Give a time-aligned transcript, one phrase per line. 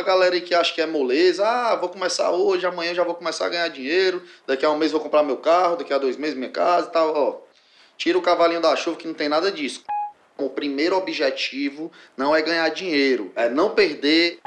[0.00, 3.14] a galera aí que acha que é moleza, ah, vou começar hoje, amanhã já vou
[3.14, 6.16] começar a ganhar dinheiro, daqui a um mês vou comprar meu carro, daqui a dois
[6.16, 7.40] meses minha casa e tal, ó.
[7.96, 9.84] Tira o cavalinho da chuva que não tem nada disso.
[10.38, 14.40] O primeiro objetivo não é ganhar dinheiro, é não perder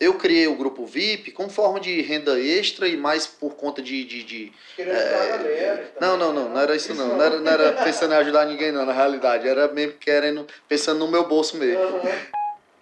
[0.00, 4.04] eu criei o grupo VIP com forma de renda extra e mais por conta de.
[4.04, 5.92] de, de é...
[6.00, 7.16] Não, não, não, não era isso não.
[7.16, 9.48] Não era, não era pensando em ajudar ninguém, não, na realidade.
[9.48, 12.00] Era mesmo querendo, pensando no meu bolso mesmo.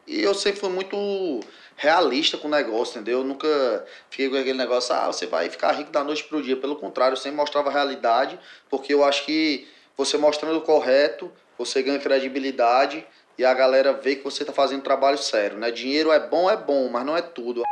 [0.07, 1.41] E eu sempre fui muito
[1.83, 3.18] realista com o negócio, entendeu?
[3.18, 6.57] Eu nunca fiquei com aquele negócio, ah, você vai ficar rico da noite pro dia.
[6.57, 8.39] Pelo contrário, eu sempre mostrava a realidade,
[8.71, 13.04] porque eu acho que você mostrando o correto, você ganha credibilidade
[13.37, 15.73] e a galera vê que você tá fazendo trabalho sério, né?
[15.73, 17.64] Dinheiro é bom, é bom, mas não é tudo.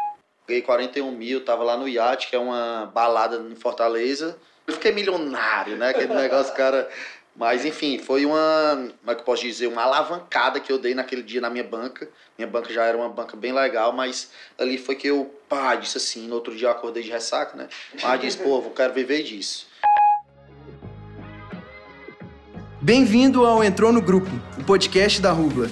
[0.44, 4.36] Peguei 41 mil, tava lá no iate, que é uma balada em Fortaleza.
[4.66, 5.90] Eu fiquei milionário, né?
[5.90, 6.90] Aquele negócio, cara.
[7.40, 10.94] Mas enfim, foi uma, como é que eu posso dizer, uma alavancada que eu dei
[10.94, 12.06] naquele dia na minha banca.
[12.36, 15.96] Minha banca já era uma banca bem legal, mas ali foi que eu, pá, disse
[15.96, 17.66] assim, no outro dia eu acordei de ressaca, né?
[18.02, 19.66] Mas disse, pô, eu quero viver disso.
[22.78, 24.28] Bem-vindo ao Entrou no Grupo,
[24.58, 25.70] o podcast da Rubla.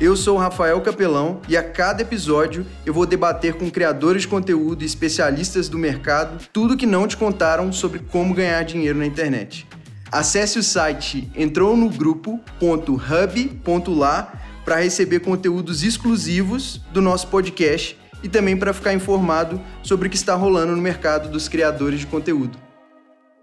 [0.00, 4.28] Eu sou o Rafael Capelão e a cada episódio eu vou debater com criadores de
[4.28, 9.04] conteúdo e especialistas do mercado tudo que não te contaram sobre como ganhar dinheiro na
[9.04, 9.66] internet.
[10.10, 14.32] Acesse o site entrounogrupo.hub.lá
[14.64, 20.16] para receber conteúdos exclusivos do nosso podcast e também para ficar informado sobre o que
[20.16, 22.56] está rolando no mercado dos criadores de conteúdo.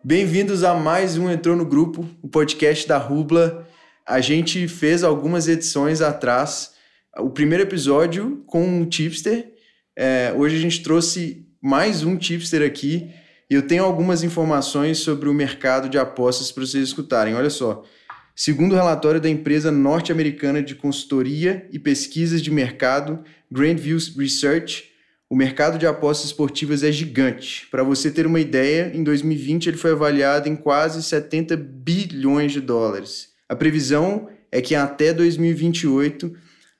[0.03, 3.67] Bem-vindos a mais um Entrou no Grupo, o podcast da Rubla.
[4.07, 6.71] A gente fez algumas edições atrás,
[7.17, 9.53] o primeiro episódio com um tipster.
[9.95, 13.11] É, hoje a gente trouxe mais um tipster aqui
[13.49, 17.33] eu tenho algumas informações sobre o mercado de apostas para vocês escutarem.
[17.33, 17.83] Olha só.
[18.35, 24.91] Segundo o relatório da empresa norte-americana de consultoria e pesquisas de mercado, Grandview Research,
[25.29, 27.67] o mercado de apostas esportivas é gigante.
[27.71, 32.59] Para você ter uma ideia, em 2020 ele foi avaliado em quase 70 bilhões de
[32.59, 33.29] dólares.
[33.49, 36.33] A previsão é que até 2028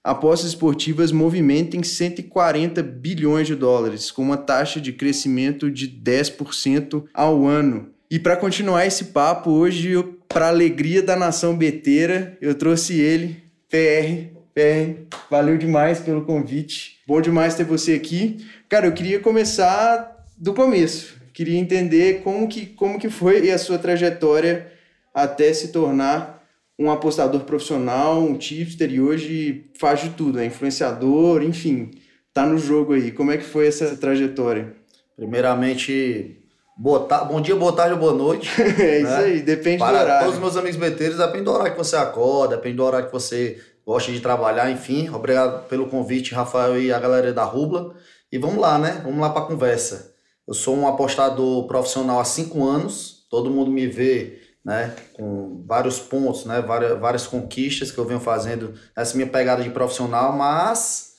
[0.04, 7.46] apostas esportivas movimentem 140 bilhões de dólares, com uma taxa de crescimento de 10% ao
[7.46, 7.90] ano.
[8.10, 9.92] E para continuar esse papo, hoje,
[10.30, 17.00] para alegria da nação beteira, eu trouxe ele, PR, PR, valeu demais pelo convite.
[17.06, 18.46] Bom demais ter você aqui.
[18.70, 21.18] Cara, eu queria começar do começo.
[21.34, 24.72] Queria entender como que, como que foi a sua trajetória
[25.14, 26.37] até se tornar
[26.80, 31.92] um apostador profissional, um tipster e hoje faz de tudo, é influenciador, enfim,
[32.34, 33.12] tá no jogo aí.
[33.12, 34.76] Como é que foi essa trajetória?
[35.16, 36.40] Primeiramente,
[36.78, 38.50] boa bom dia, boa tarde ou boa noite.
[38.80, 39.18] é isso né?
[39.18, 40.20] aí, depende Para do horário.
[40.26, 43.14] todos os meus amigos beteiros, depende do horário que você acorda, depende do horário que
[43.14, 45.10] você gosta de trabalhar, enfim.
[45.10, 47.96] Obrigado pelo convite, Rafael e a galera da Rubla.
[48.32, 49.02] E vamos lá, né?
[49.04, 50.14] Vamos lá para a conversa.
[50.48, 53.26] Eu sou um apostador profissional há cinco anos.
[53.30, 54.94] Todo mundo me vê, né?
[55.14, 56.62] Com vários pontos, né?
[56.62, 61.14] Várias, várias conquistas que eu venho fazendo nessa minha pegada de profissional, mas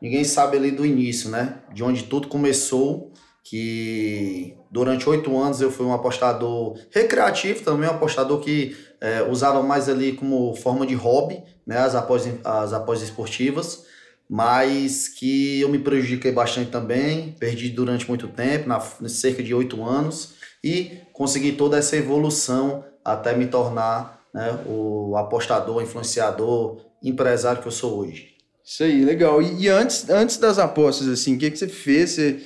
[0.00, 1.58] ninguém sabe ali do início, né?
[1.74, 3.10] De onde tudo começou.
[3.44, 9.60] Que durante oito anos eu fui um apostador recreativo também, um apostador que é, usava
[9.64, 13.84] mais ali como forma de hobby, né, as apostas, as apostas esportivas,
[14.30, 19.82] mas que eu me prejudiquei bastante também, perdi durante muito tempo, na, cerca de oito
[19.82, 27.68] anos, e consegui toda essa evolução até me tornar né, o apostador, influenciador, empresário que
[27.68, 28.32] eu sou hoje.
[28.64, 29.42] Isso aí, legal.
[29.42, 32.12] E, e antes, antes das apostas, assim, o que, que você fez?
[32.12, 32.40] Você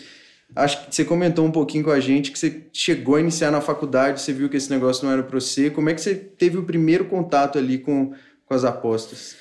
[0.54, 3.60] Acho que você comentou um pouquinho com a gente que você chegou a iniciar na
[3.60, 5.70] faculdade, você viu que esse negócio não era para você.
[5.70, 8.12] Como é que você teve o primeiro contato ali com,
[8.44, 9.36] com as apostas?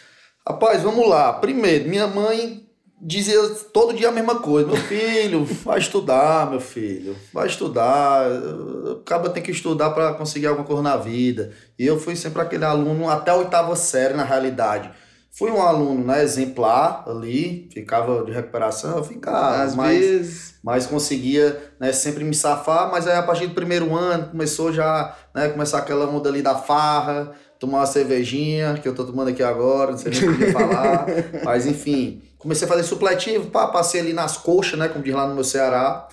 [0.48, 1.34] Rapaz, vamos lá.
[1.34, 2.65] Primeiro, minha mãe
[3.02, 3.40] dizia
[3.74, 4.68] todo dia a mesma coisa.
[4.68, 7.16] Meu filho, vai estudar, meu filho.
[7.34, 8.26] Vai estudar.
[9.02, 11.52] Acaba tem que estudar para conseguir alguma coisa na vida.
[11.78, 14.92] E eu fui sempre aquele aluno até a oitava série, na realidade
[15.38, 20.56] Fui um aluno né, exemplar ali, ficava de recuperação, ficava, Às mas, vezes...
[20.64, 25.14] mas conseguia né, sempre me safar, mas aí a partir do primeiro ano começou já,
[25.36, 29.44] né, começar aquela onda ali da farra, tomar uma cervejinha, que eu tô tomando aqui
[29.44, 31.06] agora, não sei nem o que falar,
[31.44, 35.28] mas enfim, comecei a fazer supletivo, pá, passei ali nas coxas, né, como diz lá
[35.28, 36.08] no meu Ceará,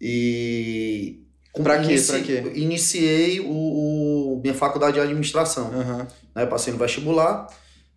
[0.00, 1.22] e...
[1.62, 1.92] Pra quê?
[1.92, 2.12] Inici...
[2.12, 2.52] Pra quê?
[2.56, 6.06] Iniciei o, o, minha faculdade de administração, uhum.
[6.34, 7.46] né, passei no vestibular,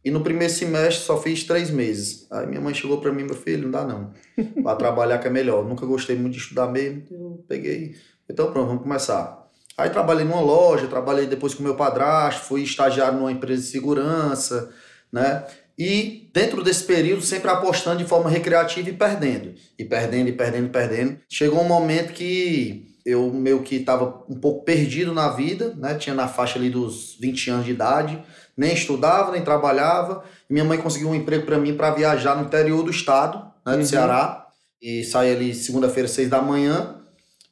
[0.05, 2.27] e no primeiro semestre só fiz três meses.
[2.29, 4.13] Aí minha mãe chegou para mim, meu filho, não dá não.
[4.63, 5.65] Para trabalhar que é melhor.
[5.65, 7.03] Nunca gostei muito de estudar mesmo.
[7.11, 7.95] Eu peguei.
[8.29, 9.45] Então pronto, vamos começar.
[9.77, 14.69] Aí trabalhei numa loja, trabalhei depois com meu padrasto, fui estagiário numa empresa de segurança,
[15.11, 15.45] né?
[15.79, 19.53] E dentro desse período sempre apostando de forma recreativa e perdendo.
[19.77, 21.17] E perdendo, e perdendo, e perdendo.
[21.29, 25.95] Chegou um momento que eu meio que estava um pouco perdido na vida, né?
[25.95, 28.21] Tinha na faixa ali dos 20 anos de idade,
[28.57, 30.21] nem estudava, nem trabalhava.
[30.49, 33.79] Minha mãe conseguiu um emprego para mim para viajar no interior do estado, né, do
[33.79, 33.85] uhum.
[33.85, 34.47] Ceará.
[34.81, 36.95] E saía ali segunda-feira, seis da manhã,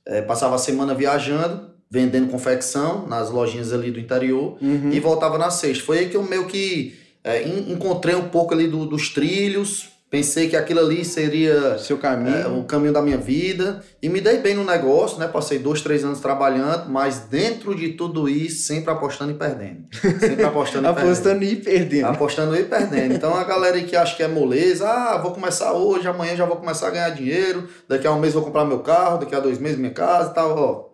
[0.06, 4.92] é, passava a semana viajando, vendendo confecção nas lojinhas ali do interior uhum.
[4.92, 5.86] e voltava na sexta.
[5.86, 10.48] Foi aí que eu meio que é, encontrei um pouco ali do, dos trilhos, pensei
[10.48, 14.38] que aquilo ali seria seu caminho, é, o caminho da minha vida e me dei
[14.38, 15.28] bem no negócio, né?
[15.28, 19.88] Passei dois, três anos trabalhando, mas dentro de tudo isso sempre apostando e perdendo,
[20.20, 23.14] sempre apostando e apostando e perdendo, apostando e perdendo.
[23.14, 26.56] Então a galera que acha que é moleza, ah, vou começar hoje, amanhã já vou
[26.56, 29.60] começar a ganhar dinheiro, daqui a um mês vou comprar meu carro, daqui a dois
[29.60, 30.87] meses minha casa e tal, ó.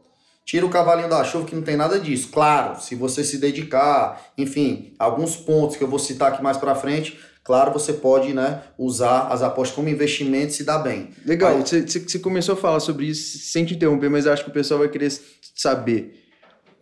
[0.45, 2.30] Tira o cavalinho da chuva que não tem nada disso.
[2.30, 6.75] Claro, se você se dedicar, enfim, alguns pontos que eu vou citar aqui mais para
[6.75, 11.10] frente, claro, você pode né, usar as apostas como investimento e se dar bem.
[11.25, 14.80] Legal, você começou a falar sobre isso sem te interromper, mas acho que o pessoal
[14.81, 15.12] vai querer
[15.56, 16.24] saber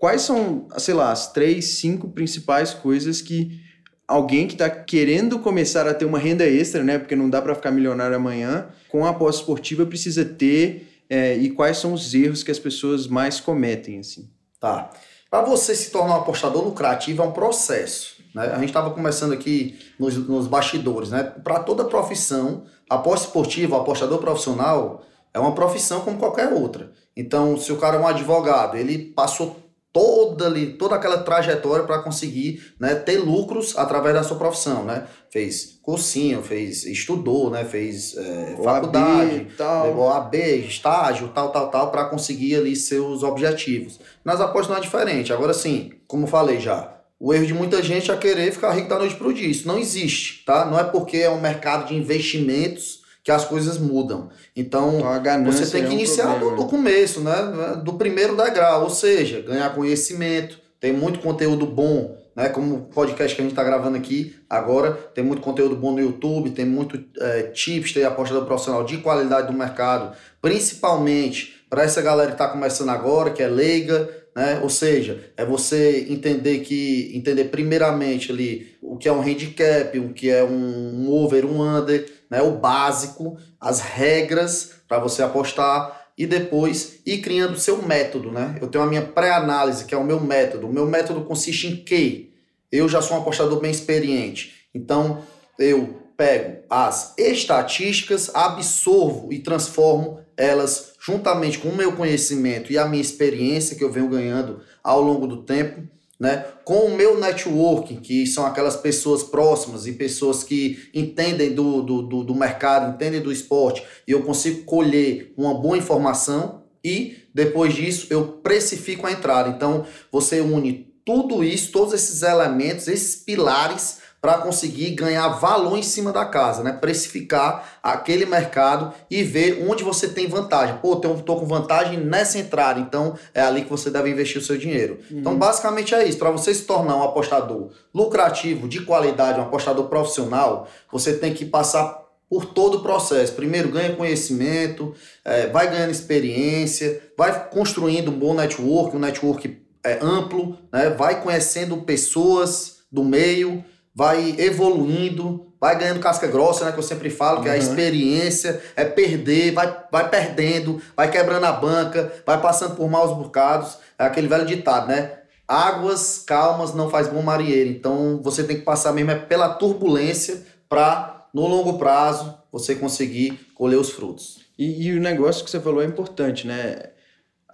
[0.02, 3.62] quais são, sei lá, as três, cinco principais coisas que
[4.08, 6.98] alguém que está querendo começar a ter uma renda extra, né?
[6.98, 11.50] Porque não dá para ficar milionário amanhã, com a aposta esportiva precisa ter é, e
[11.50, 14.30] quais são os erros que as pessoas mais cometem, assim?
[14.58, 14.90] Tá.
[15.30, 18.16] Para você se tornar um apostador lucrativo é um processo.
[18.34, 18.46] Né?
[18.46, 21.22] A gente estava conversando aqui nos, nos bastidores, né?
[21.22, 25.04] Para toda profissão, aposta esportiva, apostador profissional,
[25.34, 26.94] é uma profissão como qualquer outra.
[27.14, 29.58] Então, se o cara é um advogado, ele passou
[29.94, 35.06] toda ali, toda aquela trajetória para conseguir né, ter lucros através da sua profissão, né?
[35.30, 37.66] Fez cursinho, fez, estudou, né?
[37.66, 39.48] Fez é, faculdade,
[39.84, 44.00] levou AB, estágio, tal, tal, tal, para conseguir ali seus objetivos.
[44.24, 45.34] Nas apostas não é diferente.
[45.34, 48.98] Agora sim, como falei já, o erro de muita gente é querer ficar rico da
[48.98, 49.48] noite pro dia.
[49.48, 50.66] Isso não existe, tá?
[50.66, 54.30] Não é porque é um mercado de investimentos que as coisas mudam.
[54.56, 57.82] Então, então você tem que é um iniciar do, do, começo, né?
[57.84, 60.60] Do primeiro degrau, ou seja, ganhar conhecimento.
[60.80, 62.50] Tem muito conteúdo bom, né?
[62.50, 66.00] Como o podcast que a gente está gravando aqui agora, tem muito conteúdo bom no
[66.00, 72.02] YouTube, tem muito é, tips, tem apostador profissional de qualidade do mercado, principalmente para essa
[72.02, 74.60] galera que está começando agora, que é leiga, né?
[74.64, 80.14] Ou seja, é você entender que entender primeiramente ali o que é um handicap, o
[80.14, 82.42] que é um over, um under, né?
[82.42, 88.58] O básico, as regras para você apostar e depois ir criando o seu método, né?
[88.62, 90.68] Eu tenho a minha pré-análise, que é o meu método.
[90.68, 92.34] O meu método consiste em que
[92.72, 94.68] eu já sou um apostador bem experiente.
[94.74, 95.22] Então,
[95.60, 102.86] eu pego as estatísticas, absorvo e transformo elas juntamente com o meu conhecimento e a
[102.86, 105.82] minha experiência que eu venho ganhando ao longo do tempo,
[106.22, 111.82] né, com o meu networking, que são aquelas pessoas próximas e pessoas que entendem do,
[111.82, 117.18] do, do, do mercado, entendem do esporte, e eu consigo colher uma boa informação e
[117.34, 119.50] depois disso eu precifico a entrada.
[119.50, 125.82] Então você une tudo isso, todos esses elementos, esses pilares para conseguir ganhar valor em
[125.82, 126.72] cima da casa, né?
[126.74, 130.78] Precificar aquele mercado e ver onde você tem vantagem.
[130.78, 134.46] Pô, eu tô com vantagem nessa entrada, então é ali que você deve investir o
[134.46, 135.00] seu dinheiro.
[135.10, 135.20] Uhum.
[135.20, 136.20] Então, basicamente é isso.
[136.20, 141.44] Para você se tornar um apostador lucrativo, de qualidade, um apostador profissional, você tem que
[141.44, 143.34] passar por todo o processo.
[143.34, 144.94] Primeiro, ganha conhecimento,
[145.26, 150.92] é, vai ganhando experiência, vai construindo um bom network, um network é, amplo, né?
[150.92, 156.72] vai conhecendo pessoas do meio, vai evoluindo, vai ganhando casca grossa, né?
[156.72, 157.44] Que eu sempre falo, uhum.
[157.44, 162.76] que é a experiência, é perder, vai, vai perdendo, vai quebrando a banca, vai passando
[162.76, 163.78] por maus bocados.
[164.00, 165.20] É aquele velho ditado, né?
[165.48, 167.70] Águas calmas não faz bom marinheiro.
[167.70, 173.48] Então você tem que passar mesmo é pela turbulência para, no longo prazo, você conseguir
[173.54, 174.40] colher os frutos.
[174.58, 176.92] E, e o negócio que você falou é importante, né?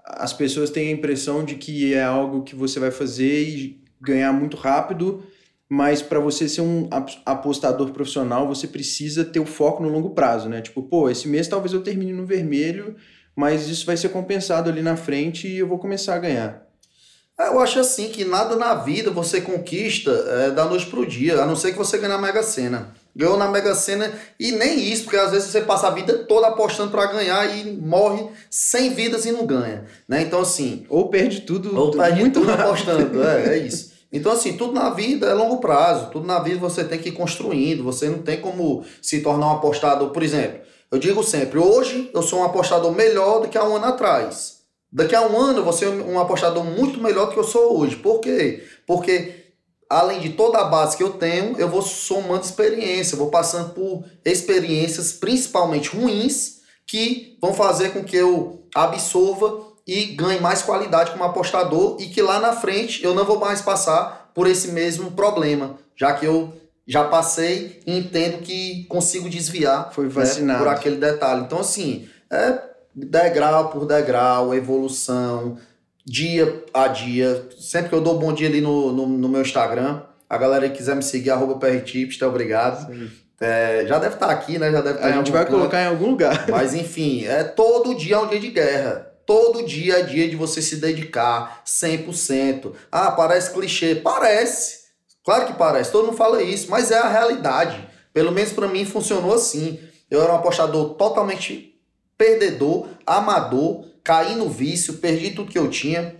[0.06, 4.32] As pessoas têm a impressão de que é algo que você vai fazer e ganhar
[4.32, 5.24] muito rápido
[5.70, 6.90] mas para você ser um
[7.26, 10.62] apostador profissional, você precisa ter o foco no longo prazo, né?
[10.62, 12.96] Tipo, pô, esse mês talvez eu termine no vermelho,
[13.36, 16.68] mas isso vai ser compensado ali na frente e eu vou começar a ganhar.
[17.40, 21.40] É, eu acho assim que nada na vida você conquista é, da noite pro dia,
[21.40, 22.96] a não ser que você ganhe na Mega Sena.
[23.16, 26.48] Ganhou na Mega Sena e nem isso, porque às vezes você passa a vida toda
[26.48, 30.22] apostando para ganhar e morre sem vidas e não ganha, né?
[30.22, 33.97] Então assim, ou perde tudo, ou perde muito tudo apostando, é, é isso.
[34.12, 37.14] Então, assim, tudo na vida é longo prazo, tudo na vida você tem que ir
[37.14, 40.12] construindo, você não tem como se tornar um apostador.
[40.12, 43.76] Por exemplo, eu digo sempre, hoje eu sou um apostador melhor do que há um
[43.76, 44.58] ano atrás.
[44.90, 47.78] Daqui a um ano eu vou ser um apostador muito melhor do que eu sou
[47.78, 47.98] hoje.
[47.98, 48.64] Por quê?
[48.86, 49.48] Porque
[49.90, 54.06] além de toda a base que eu tenho, eu vou somando experiência, vou passando por
[54.24, 61.24] experiências principalmente ruins que vão fazer com que eu absorva e ganhe mais qualidade como
[61.24, 65.78] apostador e que lá na frente eu não vou mais passar por esse mesmo problema,
[65.96, 66.54] já que eu
[66.86, 70.60] já passei e entendo que consigo desviar Foi vacinado.
[70.60, 71.42] Né, por aquele detalhe.
[71.42, 72.60] Então, assim, é
[72.94, 75.58] degrau por degrau, evolução,
[76.06, 77.48] dia a dia.
[77.60, 80.78] Sempre que eu dou bom dia ali no, no, no meu Instagram, a galera que
[80.78, 82.90] quiser me seguir, arroba PRTips, tá obrigado.
[83.40, 84.72] É, já deve estar tá aqui, né?
[84.72, 86.48] Já deve estar tá A gente vai colocar em algum lugar.
[86.50, 89.07] Mas enfim, é todo dia é um dia de guerra.
[89.28, 92.72] Todo dia é dia de você se dedicar 100%.
[92.90, 93.94] Ah, parece clichê.
[93.94, 94.88] Parece.
[95.22, 95.92] Claro que parece.
[95.92, 97.86] Todo mundo fala isso, mas é a realidade.
[98.14, 99.82] Pelo menos para mim funcionou assim.
[100.10, 101.78] Eu era um apostador totalmente
[102.18, 106.16] perdedor, amador, caí no vício, perdi tudo que eu tinha.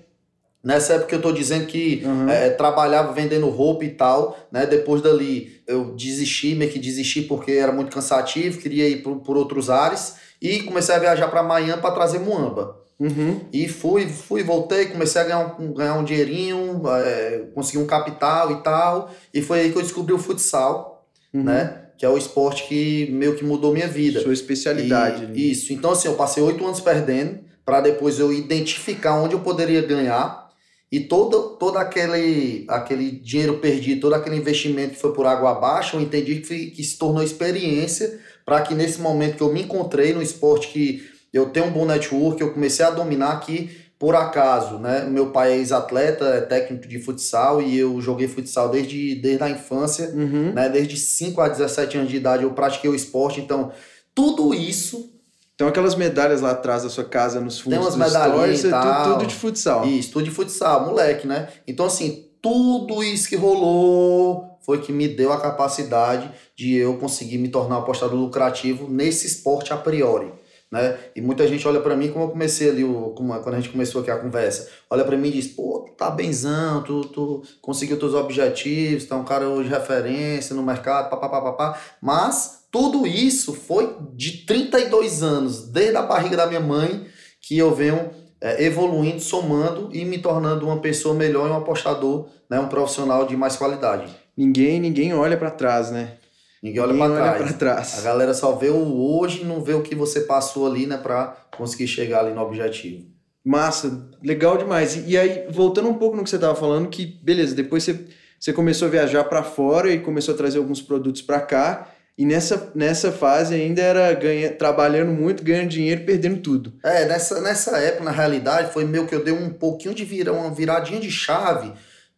[0.62, 2.30] Nessa época eu tô dizendo que uhum.
[2.30, 4.66] é, trabalhava vendendo roupa e tal, né?
[4.66, 9.38] Depois dali eu desisti, meio que desisti porque era muito cansativo, queria ir por, por
[9.38, 12.86] outros ares e comecei a viajar para Miami para trazer muamba.
[13.00, 13.42] Uhum.
[13.54, 18.52] E fui, fui, voltei, comecei a ganhar um, ganhar um dinheirinho, é, consegui um capital
[18.52, 19.12] e tal.
[19.34, 21.44] E foi aí que eu descobri o futsal, uhum.
[21.44, 21.84] né?
[21.98, 24.22] Que é o esporte que meio que mudou minha vida.
[24.22, 25.32] Sua especialidade.
[25.34, 25.74] E, Isso.
[25.74, 30.48] Então, assim, eu passei oito anos perdendo para depois eu identificar onde eu poderia ganhar.
[30.90, 35.98] E todo, todo aquele, aquele dinheiro perdido, todo aquele investimento que foi por água abaixo,
[35.98, 40.14] eu entendi que, que se tornou experiência para que nesse momento que eu me encontrei
[40.14, 43.70] no esporte que eu tenho um bom network, eu comecei a dominar aqui
[44.00, 45.06] por acaso, né?
[45.06, 49.50] Meu pai é ex-atleta, é técnico de futsal e eu joguei futsal desde, desde a
[49.50, 50.54] infância, uhum.
[50.54, 50.70] né?
[50.70, 53.72] Desde 5 a 17 anos de idade eu pratiquei o esporte, então
[54.14, 55.14] tudo isso
[55.56, 59.14] então aquelas medalhas lá atrás da sua casa, nos fundos Tem umas medalhas é tudo,
[59.16, 59.88] tudo de futsal.
[59.88, 61.48] Isso, tudo de futsal, moleque, né?
[61.68, 67.40] Então assim, tudo isso que rolou foi que me deu a capacidade de eu conseguir
[67.40, 70.32] me tornar um apostador lucrativo nesse esporte a priori
[70.72, 70.98] né?
[71.16, 74.02] E muita gente olha para mim, como eu comecei ali, o, quando a gente começou
[74.02, 77.98] aqui a conversa, olha para mim e diz, pô, tu tá benzão, tu, tu conseguiu
[77.98, 81.80] teus objetivos, tá um cara de referência no mercado, papapá, papá.
[82.02, 87.08] Mas tudo isso foi de 32 anos, desde a barriga da minha mãe,
[87.42, 92.28] que eu venho é, evoluindo, somando e me tornando uma pessoa melhor e um apostador,
[92.50, 94.14] né, um profissional de mais qualidade.
[94.36, 96.18] Ninguém, ninguém olha para trás, né?
[96.62, 97.54] Ninguém olha para trás.
[97.58, 98.00] trás.
[98.00, 100.98] A galera só vê o hoje e não vê o que você passou ali, né,
[100.98, 103.06] para conseguir chegar ali no objetivo.
[103.46, 104.96] Massa, legal demais.
[104.96, 108.06] E, e aí, voltando um pouco no que você estava falando, que beleza, depois você,
[108.40, 111.90] você começou a viajar para fora e começou a trazer alguns produtos para cá.
[112.18, 116.74] E nessa, nessa fase ainda era ganha, trabalhando muito, ganhando dinheiro, perdendo tudo.
[116.84, 120.34] É, nessa, nessa época, na realidade, foi meio que eu dei um pouquinho de virar,
[120.34, 121.72] uma viradinha de chave.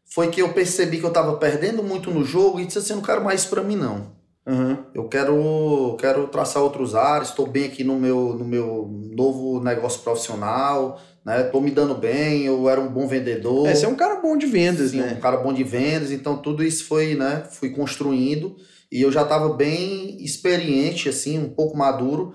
[0.06, 3.02] Foi que eu percebi que eu estava perdendo muito no jogo e disse assim, não
[3.02, 4.19] quero mais isso para mim não.
[4.50, 4.78] Uhum.
[4.96, 10.02] Eu quero, quero traçar outros ares, estou bem aqui no meu, no meu novo negócio
[10.02, 11.44] profissional, né?
[11.44, 13.68] Tô me dando bem, eu era um bom vendedor.
[13.68, 15.14] É, você é um cara bom de vendas, Sim, né?
[15.16, 17.44] um cara bom de vendas, então tudo isso foi, né?
[17.52, 18.56] Fui construindo
[18.92, 22.34] e eu já estava bem experiente, assim, um pouco maduro,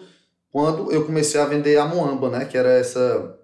[0.52, 2.44] quando eu comecei a vender a Moamba, né?
[2.44, 3.36] Que era essa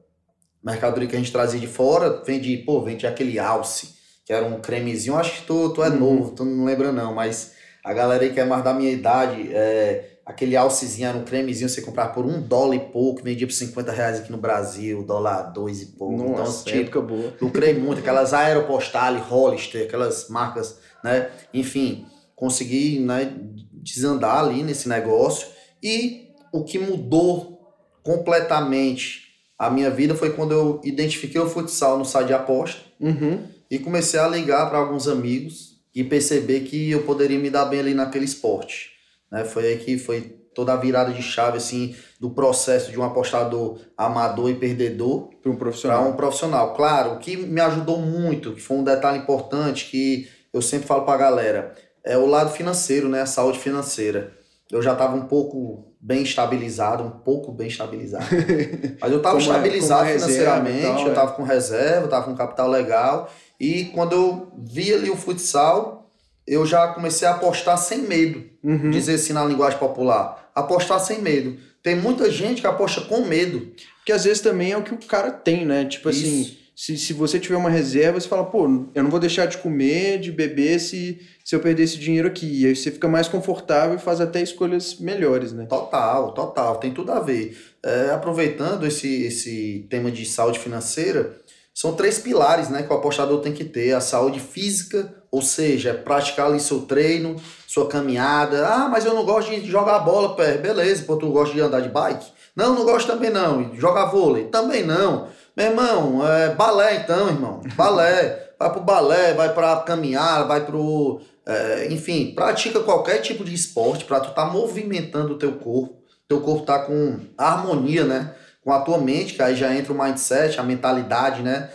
[0.62, 4.60] mercadoria que a gente trazia de fora, vende, pô, vende aquele alce, que era um
[4.60, 5.98] cremezinho, acho que tu, tu é uhum.
[5.98, 9.50] novo, tu não lembra não, mas a galera aí que é mais da minha idade,
[9.52, 13.52] é, aquele alcezinho era um cremezinho você comprava por um dólar e pouco, vendia por
[13.52, 16.22] 50 reais aqui no Brasil, dólar dois e pouco.
[16.22, 17.34] Nossa, então, época boa.
[17.40, 21.30] Lucrei muito, aquelas Aeropostale, Hollister, aquelas marcas, né?
[21.52, 22.06] Enfim,
[22.37, 23.32] consegui né,
[23.72, 25.49] desandar ali nesse negócio.
[25.82, 27.60] E o que mudou
[28.02, 33.44] completamente a minha vida foi quando eu identifiquei o futsal no site de aposta uhum.
[33.70, 37.80] e comecei a ligar para alguns amigos e perceber que eu poderia me dar bem
[37.80, 38.90] ali naquele esporte.
[39.30, 39.44] Né?
[39.44, 43.78] Foi aí que foi toda a virada de chave assim do processo de um apostador
[43.97, 46.09] amador e perdedor para um profissional.
[46.09, 46.75] um profissional.
[46.75, 51.04] Claro, o que me ajudou muito, que foi um detalhe importante que eu sempre falo
[51.04, 53.23] para a galera, é o lado financeiro, né?
[53.23, 54.32] a saúde financeira.
[54.70, 58.25] Eu já estava um pouco bem estabilizado, um pouco bem estabilizado.
[59.00, 61.35] Mas eu estava é- estabilizado financeiramente, tal, eu estava é.
[61.35, 66.10] com reserva, estava com capital legal e quando eu vi ali o futsal,
[66.46, 68.42] eu já comecei a apostar sem medo.
[68.64, 68.90] Uhum.
[68.90, 70.50] Dizer assim na linguagem popular.
[70.54, 71.58] Apostar sem medo.
[71.82, 73.72] Tem muita gente que aposta com medo.
[73.98, 75.84] Porque às vezes também é o que o cara tem, né?
[75.84, 76.50] Tipo assim, Isso.
[76.50, 78.64] assim, se, se você tiver uma reserva, você fala, pô,
[78.94, 82.62] eu não vou deixar de comer, de beber se, se eu perder esse dinheiro aqui.
[82.62, 85.66] E aí você fica mais confortável e faz até escolhas melhores, né?
[85.66, 86.76] Total, total.
[86.76, 87.56] Tem tudo a ver.
[87.82, 91.39] É, aproveitando esse, esse tema de saúde financeira,
[91.74, 95.94] São três pilares né, que o apostador tem que ter: a saúde física, ou seja,
[95.94, 97.36] praticar ali seu treino,
[97.66, 98.66] sua caminhada.
[98.66, 100.58] Ah, mas eu não gosto de jogar bola, pé.
[100.58, 102.26] Beleza, pô, tu gosta de andar de bike?
[102.54, 103.74] Não, não gosto também não.
[103.74, 104.44] Jogar vôlei?
[104.46, 105.28] Também não.
[105.56, 107.60] Meu irmão, é balé então, irmão.
[107.76, 108.46] Balé.
[108.60, 111.20] vai pro balé, vai pra caminhar, vai pro.
[111.46, 115.96] É, enfim, pratica qualquer tipo de esporte para tu tá movimentando o teu corpo.
[116.28, 118.34] Teu corpo tá com harmonia, né?
[118.70, 121.70] Com a tua mente, que aí já entra o mindset, a mentalidade, né?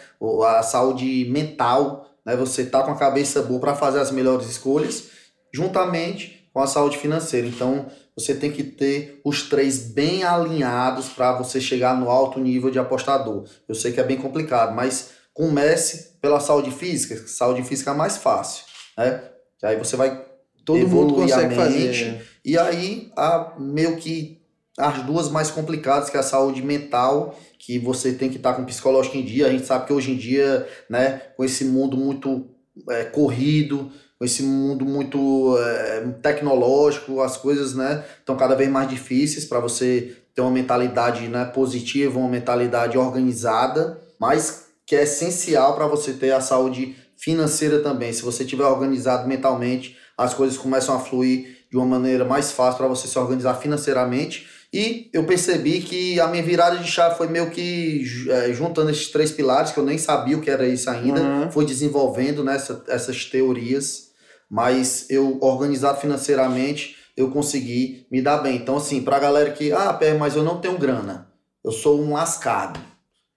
[0.48, 2.38] A saúde mental, né?
[2.38, 5.10] Você tá com a cabeça boa para fazer as melhores escolhas,
[5.54, 7.48] juntamente com a saúde financeira.
[7.48, 12.72] Então, você tem que ter os três bem alinhados para você chegar no alto nível
[12.72, 13.44] de apostador.
[13.68, 18.16] Eu sei que é bem complicado, mas comece pela saúde física, saúde física é mais
[18.16, 18.64] fácil,
[18.98, 19.22] né?
[19.60, 20.24] Que aí você vai
[20.64, 22.06] todo mundo consegue fazer.
[22.06, 22.22] Né?
[22.46, 24.45] E aí a meio que
[24.78, 28.66] as duas mais complicadas, que é a saúde mental, que você tem que estar com
[28.66, 29.48] psicológico em dia.
[29.48, 32.50] A gente sabe que hoje em dia, né, com esse mundo muito
[32.90, 33.90] é, corrido,
[34.20, 39.60] com esse mundo muito é, tecnológico, as coisas né, estão cada vez mais difíceis para
[39.60, 46.14] você ter uma mentalidade né, positiva, uma mentalidade organizada, mas que é essencial para você
[46.14, 48.12] ter a saúde financeira também.
[48.12, 52.78] Se você estiver organizado mentalmente, as coisas começam a fluir de uma maneira mais fácil
[52.78, 54.48] para você se organizar financeiramente.
[54.76, 59.08] E eu percebi que a minha virada de chave foi meio que é, juntando esses
[59.10, 61.52] três pilares, que eu nem sabia o que era isso ainda, uhum.
[61.52, 64.06] foi desenvolvendo nessa, essas teorias
[64.50, 68.56] mas eu organizado financeiramente, eu consegui me dar bem.
[68.58, 71.32] Então, assim, pra galera que, ah, pé, mas eu não tenho grana,
[71.64, 72.80] eu sou um lascado,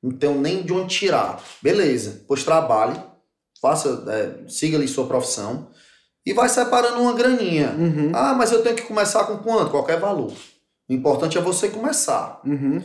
[0.02, 1.42] não tenho nem de onde tirar.
[1.62, 3.00] Beleza, pois trabalhe,
[3.60, 5.68] faça, é, siga ali sua profissão
[6.24, 7.74] e vai separando uma graninha.
[7.78, 8.12] Uhum.
[8.14, 9.70] Ah, mas eu tenho que começar com quanto?
[9.70, 10.32] Qualquer valor.
[10.88, 12.40] O importante é você começar.
[12.44, 12.82] Uhum.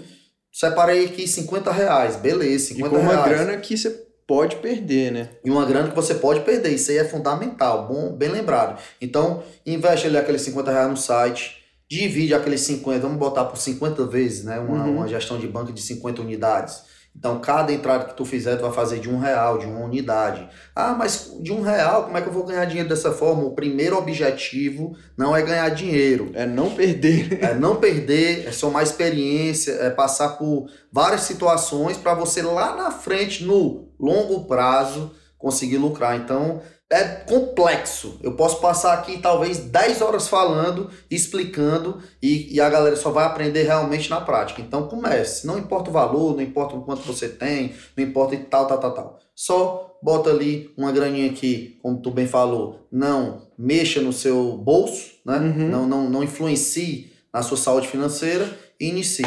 [0.52, 3.18] Separei aqui 50 reais, beleza, 50 e com reais.
[3.18, 3.90] uma grana que você
[4.28, 5.30] pode perder, né?
[5.44, 8.80] E uma grana que você pode perder, isso aí é fundamental, bom, bem lembrado.
[9.02, 14.06] Então, investe ali aqueles 50 reais no site, divide aqueles 50, vamos botar por 50
[14.06, 14.60] vezes, né?
[14.60, 14.98] Uma, uhum.
[14.98, 16.84] uma gestão de banco de 50 unidades.
[17.16, 20.50] Então, cada entrada que tu fizer, tu vai fazer de um real, de uma unidade.
[20.76, 23.44] Ah, mas de um real, como é que eu vou ganhar dinheiro dessa forma?
[23.44, 26.32] O primeiro objetivo não é ganhar dinheiro.
[26.34, 27.40] É não perder.
[27.42, 32.92] é não perder, é somar experiência, é passar por várias situações para você lá na
[32.92, 36.18] frente, no longo prazo, conseguir lucrar.
[36.18, 36.62] Então,
[36.94, 38.20] é complexo.
[38.22, 43.26] Eu posso passar aqui talvez 10 horas falando, explicando, e, e, a galera só vai
[43.26, 44.62] aprender realmente na prática.
[44.62, 45.48] Então comece.
[45.48, 48.94] Não importa o valor, não importa o quanto você tem, não importa tal, tal, tal,
[48.94, 49.20] tal.
[49.36, 52.88] Só bota ali uma graninha aqui, como tu bem falou.
[52.92, 55.38] Não mexa no seu bolso, né?
[55.38, 55.70] Uhum.
[55.70, 58.48] Não, não, não influencie na sua saúde financeira
[58.80, 59.26] e inicie.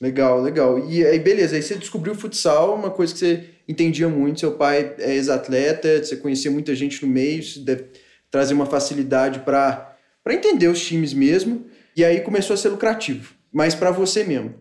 [0.00, 0.78] Legal, legal.
[0.88, 4.40] E aí, beleza, aí você descobriu o futsal, uma coisa que você entendia muito.
[4.40, 7.84] Seu pai é ex-atleta, você conhecia muita gente no meio, isso deve
[8.30, 9.96] trazer uma facilidade para
[10.28, 11.66] entender os times mesmo.
[11.94, 14.54] E aí começou a ser lucrativo, mas para você mesmo.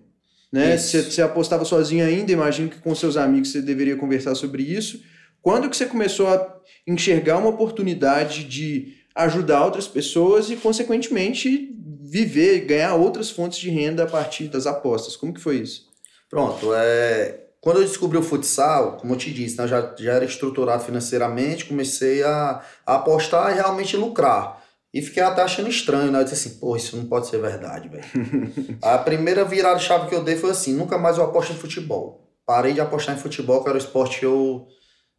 [0.51, 0.75] Né?
[0.77, 5.01] Você, você apostava sozinho ainda, imagino que com seus amigos você deveria conversar sobre isso.
[5.41, 11.73] Quando que você começou a enxergar uma oportunidade de ajudar outras pessoas e, consequentemente,
[12.09, 15.15] viver, ganhar outras fontes de renda a partir das apostas?
[15.15, 15.87] Como que foi isso?
[16.29, 20.25] Pronto, é, quando eu descobri o futsal, como eu te disse, né, já, já era
[20.25, 24.63] estruturado financeiramente, comecei a, a apostar e realmente lucrar.
[24.91, 26.19] E fiquei até achando estranho, né?
[26.19, 28.03] Eu disse assim, pô, isso não pode ser verdade, velho.
[28.81, 32.27] a primeira virada chave que eu dei foi assim, nunca mais eu aposto em futebol.
[32.43, 34.67] Parei de apostar em futebol, que era o esporte que eu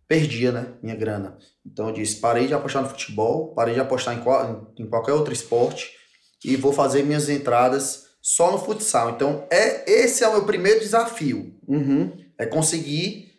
[0.09, 0.73] perdia, né?
[0.83, 1.39] Minha grana.
[1.65, 5.13] Então eu disse, parei de apostar no futebol, parei de apostar em, qual, em qualquer
[5.13, 6.00] outro esporte
[6.45, 9.11] e vou fazer minhas entradas só no futsal.
[9.11, 11.55] Então, é esse é o meu primeiro desafio.
[11.67, 12.13] Uhum.
[12.39, 13.31] É conseguir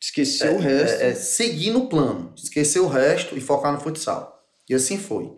[0.00, 1.02] esquecer é, o resto.
[1.02, 4.42] É, é, seguir no plano, esquecer o resto e focar no futsal.
[4.68, 5.32] E assim foi.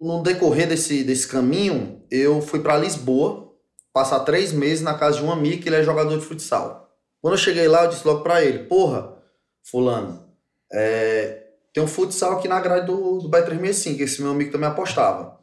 [0.00, 3.52] No decorrer desse, desse caminho, eu fui para Lisboa,
[3.92, 6.90] passar três meses na casa de um amigo que ele é jogador de futsal.
[7.20, 9.16] Quando eu cheguei lá, eu disse logo para ele: Porra,
[9.62, 10.26] Fulano,
[10.72, 14.68] é, tem um futsal aqui na grade do, do Bet365, que esse meu amigo também
[14.68, 15.38] apostava.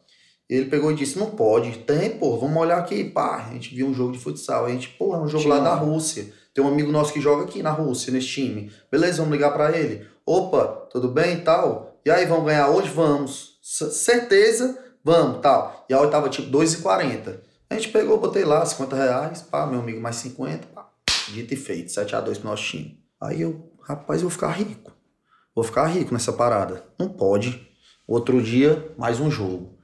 [0.49, 3.03] Ele pegou e disse: Não pode, tem, pô, vamos olhar aqui.
[3.03, 4.65] Pá, a gente viu um jogo de futsal.
[4.65, 5.55] A gente, pô, é um jogo Tinha.
[5.55, 6.33] lá da Rússia.
[6.53, 8.71] Tem um amigo nosso que joga aqui na Rússia, nesse time.
[8.91, 10.07] Beleza, vamos ligar para ele.
[10.25, 11.99] Opa, tudo bem e tal?
[12.03, 12.89] E aí, vamos ganhar hoje?
[12.89, 13.59] Vamos.
[13.61, 15.85] C certeza, vamos, tal.
[15.87, 17.39] E a hora tava tipo 2,40.
[17.69, 20.89] A gente pegou, botei lá 50 reais, pá, meu amigo mais 50, pá.
[21.27, 22.99] Dito e feito, 7x2 pro nosso time.
[23.21, 24.91] Aí eu, rapaz, eu vou ficar rico.
[25.53, 26.83] Vou ficar rico nessa parada.
[26.97, 27.69] Não pode.
[28.07, 29.78] Outro dia, mais um jogo.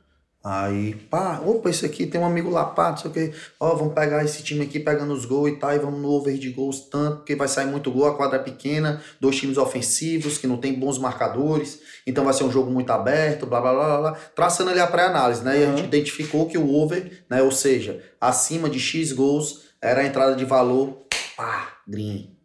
[0.48, 3.34] Aí, pá, opa, esse aqui tem um amigo lá, pá, não sei o quê.
[3.60, 6.38] Ó, vamos pegar esse time aqui pegando os gols e tal, e vamos no over
[6.38, 10.38] de gols tanto, porque vai sair muito gol, a quadra é pequena, dois times ofensivos
[10.38, 13.98] que não tem bons marcadores, então vai ser um jogo muito aberto, blá blá blá
[14.02, 15.60] blá, traçando ali a pré-análise, né?
[15.60, 15.78] E a Uhum.
[15.78, 20.36] gente identificou que o over, né, ou seja, acima de X gols, era a entrada
[20.36, 22.38] de valor, pá, green,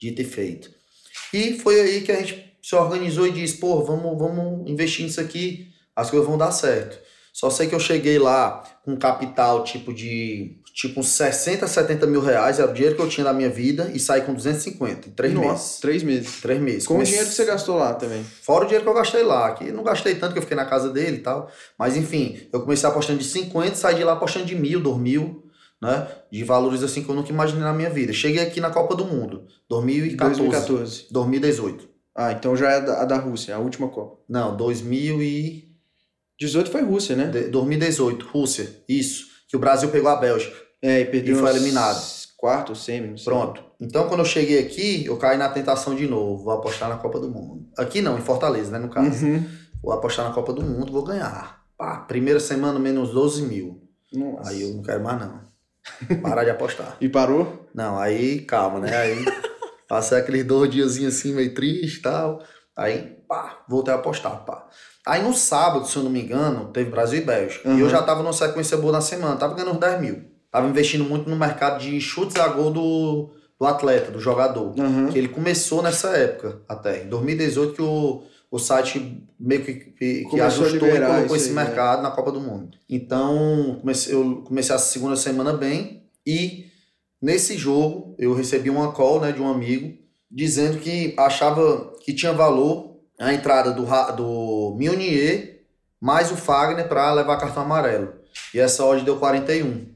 [0.00, 0.70] dito e feito.
[1.34, 5.20] E foi aí que a gente se organizou e disse, pô, vamos, vamos investir nisso
[5.20, 7.07] aqui, as coisas vão dar certo.
[7.38, 12.20] Só sei que eu cheguei lá com capital tipo de tipo uns 60, 70 mil
[12.20, 15.12] reais, era o dinheiro que eu tinha na minha vida, e saí com 250 em
[15.12, 15.78] três Nossa, meses.
[15.78, 16.40] três meses.
[16.40, 16.84] Três meses.
[16.84, 18.24] Com o dinheiro que você gastou lá também.
[18.24, 20.64] Fora o dinheiro que eu gastei lá, que não gastei tanto que eu fiquei na
[20.64, 21.48] casa dele e tal.
[21.78, 25.44] Mas enfim, eu comecei apostando de 50, saí de lá apostando de mil, dois mil,
[25.80, 26.08] né?
[26.32, 28.12] De valores assim que eu nunca imaginei na minha vida.
[28.12, 30.40] Cheguei aqui na Copa do Mundo, 2014.
[30.40, 31.06] 2014.
[31.12, 31.88] 2018.
[32.16, 34.18] Ah, então já é a da, a da Rússia, a última Copa.
[34.28, 35.67] Não, 2000 e...
[36.38, 37.26] 18 foi Rússia, né?
[37.26, 38.68] de- 2018, Rússia.
[38.88, 39.26] Isso.
[39.48, 40.54] Que o Brasil pegou a Bélgica.
[40.80, 42.00] É, e perdeu E foi eliminado.
[42.36, 43.20] Quarto, semi.
[43.24, 43.64] Pronto.
[43.80, 46.44] Então, quando eu cheguei aqui, eu caí na tentação de novo.
[46.44, 47.66] Vou apostar na Copa do Mundo.
[47.76, 48.78] Aqui não, em Fortaleza, né?
[48.78, 49.26] No caso.
[49.26, 49.44] Uhum.
[49.82, 51.62] Vou apostar na Copa do Mundo, vou ganhar.
[51.76, 53.82] Pá, primeira semana, menos 12 mil.
[54.12, 54.50] Nossa.
[54.50, 55.40] Aí eu não quero mais, não.
[56.22, 56.96] Parar de apostar.
[57.00, 57.68] E parou?
[57.74, 58.96] Não, aí calma, né?
[58.96, 59.24] Aí
[59.88, 62.42] passei aqueles dois diazinhos assim, meio triste e tal.
[62.76, 64.66] Aí, pá, voltei a apostar, pá.
[65.08, 67.66] Aí no sábado, se eu não me engano, teve Brasil e Bélgica.
[67.66, 67.90] E eu Uhum.
[67.90, 70.22] já tava numa sequência boa na semana, tava ganhando uns 10 mil.
[70.50, 74.74] Tava investindo muito no mercado de chutes a gol do, do atleta, do jogador.
[74.78, 75.08] Uhum.
[75.08, 77.04] Que ele começou nessa época, até.
[77.04, 81.54] Em 2018, que o, o site meio que, que, que ajustou e colocou esse aí,
[81.54, 81.64] né?
[81.64, 82.76] mercado na Copa do Mundo.
[82.88, 86.66] Então, comecei, eu comecei a segunda semana bem e
[87.20, 89.96] nesse jogo eu recebi uma call né, de um amigo
[90.30, 92.87] dizendo que achava que tinha valor
[93.18, 95.58] a entrada do, do Meunier
[96.00, 98.12] mais o Fagner para levar cartão amarelo.
[98.54, 99.86] E essa odd deu 41.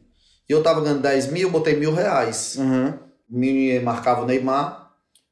[0.48, 2.56] E eu tava ganhando 10 mil, botei mil reais.
[2.58, 2.88] Uhum.
[3.30, 4.90] O Meunier marcava o Neymar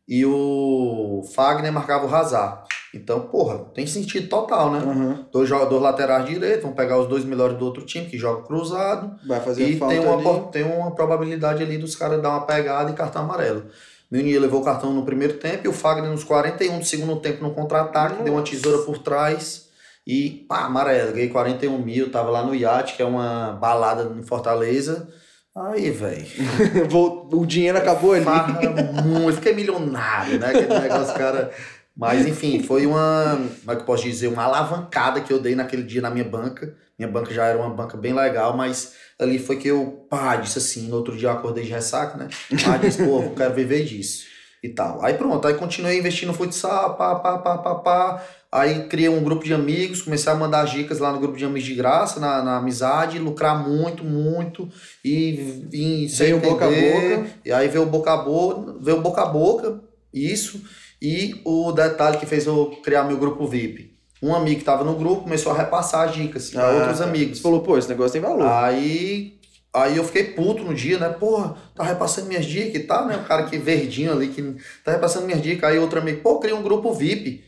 [0.08, 2.68] e o Fagner marcava o Hazard.
[2.92, 4.80] Então, porra, tem sentido total, né?
[4.80, 5.24] Uhum.
[5.30, 9.14] Dois jogadores laterais direitos, vão pegar os dois melhores do outro time que joga cruzado.
[9.26, 10.48] Vai fazer E tem uma, ali.
[10.50, 13.66] tem uma probabilidade ali dos caras dar uma pegada e cartão amarelo.
[14.10, 17.42] Meunier levou o cartão no primeiro tempo e o Fagner nos 41 do segundo tempo
[17.42, 19.68] no contra-ataque, deu uma tesoura por trás
[20.06, 21.12] e pá, amarelo.
[21.12, 25.08] Ganhei 41 mil, tava lá no iate, que é uma balada em Fortaleza.
[25.54, 26.26] Aí, velho.
[27.32, 28.24] O dinheiro acabou ali.
[28.24, 28.60] Farra
[29.04, 30.48] muito, fiquei milionário, né?
[30.48, 31.50] Aquele negócio, cara.
[31.96, 35.54] Mas, enfim, foi uma, como é que eu posso dizer, uma alavancada que eu dei
[35.54, 36.74] naquele dia na minha banca.
[37.00, 40.58] Minha banca já era uma banca bem legal, mas ali foi que eu, pá, disse
[40.58, 42.28] assim, no outro dia eu acordei de ressaca, né?
[42.62, 44.24] Pá, disse, pô, eu quero viver disso
[44.62, 45.02] e tal.
[45.02, 48.22] Aí pronto, aí continuei investindo no futsal, pá, pá, pá, pá, pá.
[48.52, 51.66] Aí criei um grupo de amigos, comecei a mandar dicas lá no grupo de amigos
[51.66, 54.68] de graça, na, na amizade, lucrar muito, muito.
[55.02, 57.16] E vim sem Veio boca a entender.
[57.16, 57.30] boca.
[57.46, 59.80] E aí veio o boca a boca, veio boca a boca,
[60.12, 60.60] isso.
[61.00, 63.89] E o detalhe que fez eu criar meu grupo VIP.
[64.22, 67.04] Um amigo que estava no grupo começou a repassar as dicas para Ah, outros tá.
[67.04, 67.38] amigos.
[67.38, 68.46] Você falou, pô, esse negócio tem valor.
[68.46, 69.38] Aí,
[69.72, 71.08] aí eu fiquei puto no dia, né?
[71.08, 73.16] Porra, tá repassando minhas dicas e tal, né?
[73.16, 75.70] O cara que verdinho ali, que tá repassando minhas dicas.
[75.70, 77.44] Aí outro amigo, pô, cria um grupo VIP.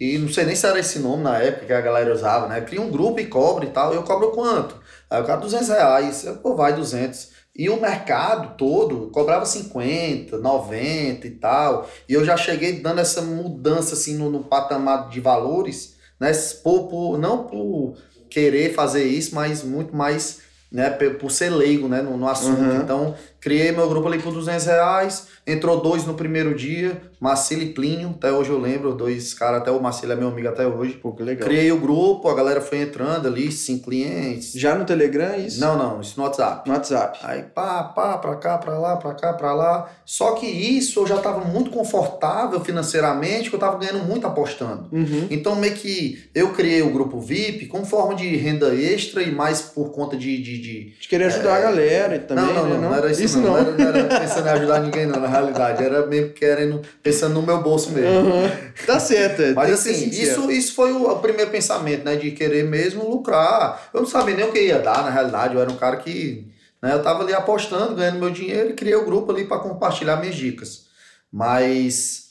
[0.00, 2.60] E não sei nem se era esse nome na época que a galera usava, né?
[2.60, 3.94] Cria um grupo e cobra e tal.
[3.94, 4.76] Eu cobro quanto?
[5.08, 6.24] Aí o cara, 200 reais.
[6.24, 7.28] Eu, pô, vai 200.
[7.58, 11.88] E o mercado todo cobrava 50, 90 e tal.
[12.08, 16.32] E eu já cheguei dando essa mudança assim no, no patamar de valores, né?
[16.62, 17.96] Por, por, não por
[18.28, 22.60] querer fazer isso, mas muito mais né, por ser leigo né, no, no assunto.
[22.60, 22.76] Uhum.
[22.82, 23.14] Então,
[23.46, 25.28] criei meu grupo ali por 200 reais.
[25.46, 29.70] Entrou dois no primeiro dia, Marcelo e Plínio, até hoje eu lembro, dois caras, até
[29.70, 30.94] o Marcelo é meu amigo até hoje.
[30.94, 31.46] Pô, que legal.
[31.46, 34.52] Criei o grupo, a galera foi entrando ali, cinco clientes.
[34.54, 35.60] Já no Telegram, isso?
[35.60, 36.68] Não, não, isso no WhatsApp.
[36.68, 37.20] No WhatsApp.
[37.22, 39.88] Aí pá, pá, pra cá, pra lá, pra cá, pra lá.
[40.04, 44.88] Só que isso eu já tava muito confortável financeiramente, que eu tava ganhando muito apostando.
[44.90, 45.28] Uhum.
[45.30, 49.62] Então, meio que eu criei o grupo VIP como forma de renda extra e mais
[49.62, 50.42] por conta de.
[50.42, 50.96] de, de...
[50.96, 52.74] De querer ajudar a galera e também, não, não, né?
[52.74, 53.52] não, não, era isso, não.
[53.52, 55.82] Não, era, não era pensando em ajudar ninguém, não, na realidade.
[55.84, 58.10] Era mesmo querendo, pensando no meu bolso mesmo.
[58.20, 58.50] Uhum.
[58.86, 59.42] Tá certo.
[59.42, 62.16] é, Mas assim, isso, isso foi o, o primeiro pensamento, né?
[62.16, 63.88] De querer mesmo lucrar.
[63.94, 65.54] Eu não sabia nem o que ia dar, na realidade.
[65.54, 66.46] Eu era um cara que.
[66.82, 70.16] Né, eu tava ali apostando, ganhando meu dinheiro e criei o grupo ali para compartilhar
[70.16, 70.84] minhas dicas.
[71.32, 72.26] Mas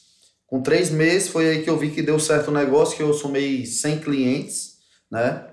[0.47, 3.13] com três meses foi aí que eu vi que deu certo o negócio, que eu
[3.13, 4.75] somei 100 clientes,
[5.11, 5.43] né?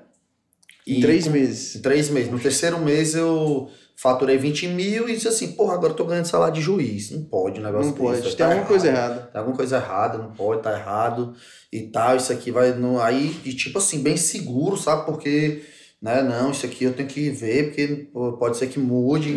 [0.86, 1.76] Em E três com- meses.
[1.76, 2.30] em três meses.
[2.30, 3.70] No terceiro mês eu
[4.02, 7.12] faturei 20 mil e disse assim, porra, agora eu tô ganhando salário de juiz.
[7.12, 8.20] Não pode um negócio Não pode.
[8.22, 9.20] Tem tá alguma coisa errada.
[9.32, 11.34] Tem alguma coisa errada, não pode, tá errado
[11.72, 12.16] e tal.
[12.16, 12.72] Isso aqui vai.
[12.72, 15.06] No, aí, e tipo assim, bem seguro, sabe?
[15.06, 15.62] Porque
[16.02, 16.20] né?
[16.20, 18.08] Não, isso aqui eu tenho que ver, porque
[18.40, 19.36] pode ser que mude.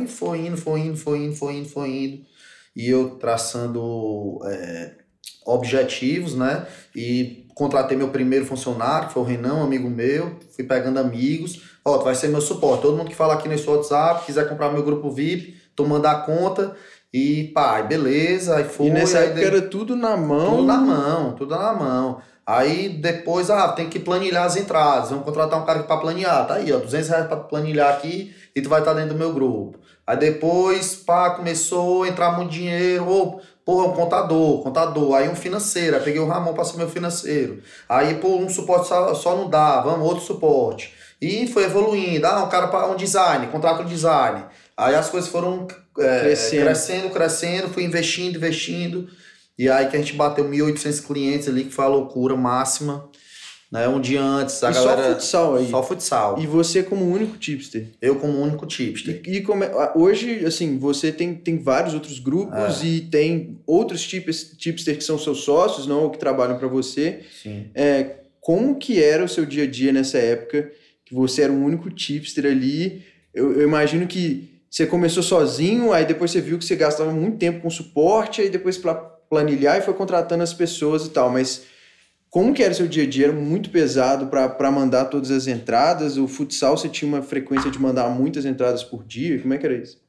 [0.00, 2.24] E foi indo, foi indo, foi indo, foi indo, foi indo.
[2.76, 4.92] E eu traçando é,
[5.44, 6.66] objetivos, né?
[6.94, 10.38] E contratei meu primeiro funcionário, que foi o Renan, um amigo meu.
[10.54, 11.73] Fui pegando amigos.
[11.84, 12.82] Ó, tu vai ser meu suporte.
[12.82, 16.20] Todo mundo que fala aqui nesse WhatsApp, quiser comprar meu grupo VIP, tu manda a
[16.20, 16.74] conta.
[17.12, 18.86] E pá, beleza, aí foi.
[18.86, 20.50] E nessa aí época de- era tudo na mão.
[20.56, 22.18] tudo na mão, tudo na mão.
[22.46, 25.10] Aí depois, ah, tem que planilhar as entradas.
[25.10, 26.46] Vamos contratar um cara para planilhar.
[26.46, 29.32] Tá aí, ó, 200 reais para planilhar aqui e tu vai estar dentro do meu
[29.32, 29.78] grupo.
[30.06, 33.08] Aí depois, pá, começou a entrar muito dinheiro.
[33.08, 35.14] Ô, porra, um contador, contador.
[35.14, 35.96] Aí um financeiro.
[35.96, 37.62] Aí peguei o Ramon para ser meu financeiro.
[37.88, 40.92] Aí, pô, um suporte só, só não dá, vamos, outro suporte.
[41.20, 42.26] E foi evoluindo.
[42.26, 44.44] Ah, um cara para um design, contrata um design.
[44.76, 45.66] Aí as coisas foram
[45.98, 46.62] é, Crescendo.
[46.64, 49.08] crescendo, crescendo, fui investindo, investindo.
[49.58, 53.08] E aí que a gente bateu 1.800 clientes ali, que foi a loucura máxima.
[53.70, 53.88] Né?
[53.88, 55.14] Um dia antes, a E só galera.
[55.14, 55.70] futsal aí.
[55.70, 56.38] Só futsal.
[56.40, 57.88] E você como único tipster.
[58.00, 59.20] Eu como único tipster.
[59.26, 62.86] E, e como é- hoje, assim, você tem, tem vários outros grupos É.
[62.86, 67.20] e tem outros tips, tipster que são seus sócios, não, ou que trabalham para você.
[67.42, 67.66] Sim.
[67.74, 70.70] É, como que era o seu dia a dia nessa época
[71.04, 73.04] que você era o único tipster ali?
[73.32, 77.38] Eu, eu imagino que você começou sozinho, aí depois você viu que você gastava muito
[77.38, 81.62] tempo com suporte, aí depois para planilhar e foi contratando as pessoas e tal, mas
[82.30, 83.26] como que era o seu dia a dia?
[83.26, 86.16] Era muito pesado para mandar todas as entradas?
[86.16, 89.38] O futsal você tinha uma frequência de mandar muitas entradas por dia?
[89.40, 90.02] Como é que era isso?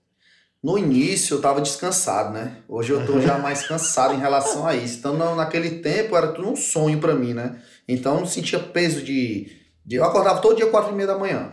[0.63, 2.58] No início eu tava descansado, né?
[2.67, 4.97] Hoje eu tô já mais cansado em relação a isso.
[4.97, 7.58] Então na- naquele tempo era tudo um sonho pra mim, né?
[7.88, 9.51] Então eu não sentia peso de.
[9.89, 11.51] Eu acordava todo dia quatro e meia da manhã.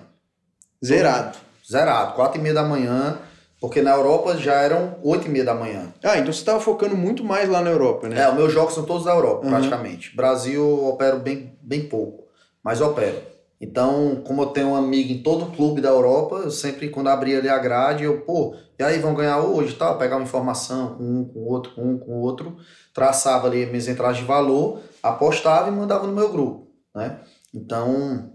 [0.84, 1.36] Zerado.
[1.70, 3.18] Zerado, quatro e meia da manhã.
[3.60, 5.92] Porque na Europa já eram oito e meia da manhã.
[6.02, 8.20] Ah, então você estava focando muito mais lá na Europa, né?
[8.20, 9.50] É, os meus jogos são todos da Europa, Uhum.
[9.50, 10.16] praticamente.
[10.16, 12.24] Brasil eu opero bem, bem pouco,
[12.62, 13.22] mas opero.
[13.60, 17.38] Então, como eu tenho um amigo em todo clube da Europa, eu sempre, quando abria
[17.38, 19.96] ali a grade, eu, pô, e aí, vão ganhar hoje, tal?
[19.96, 22.56] Pegar uma informação com um, com o outro, com um, com o outro,
[22.92, 27.20] traçava ali minhas entradas de valor, apostava e mandava no meu grupo, né?
[27.54, 28.32] Então,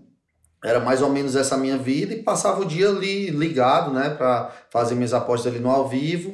[0.63, 4.51] era mais ou menos essa minha vida e passava o dia ali ligado, né, para
[4.69, 6.31] fazer minhas apostas ali no ao vivo.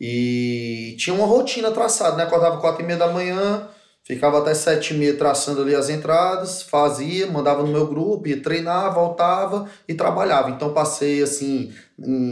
[0.00, 2.24] E tinha uma rotina traçada, né?
[2.24, 3.68] Acordava quatro e meia da manhã,
[4.02, 8.42] ficava até sete e meia traçando ali as entradas, fazia, mandava no meu grupo, ia
[8.42, 10.50] treinar, voltava e trabalhava.
[10.50, 11.72] Então passei assim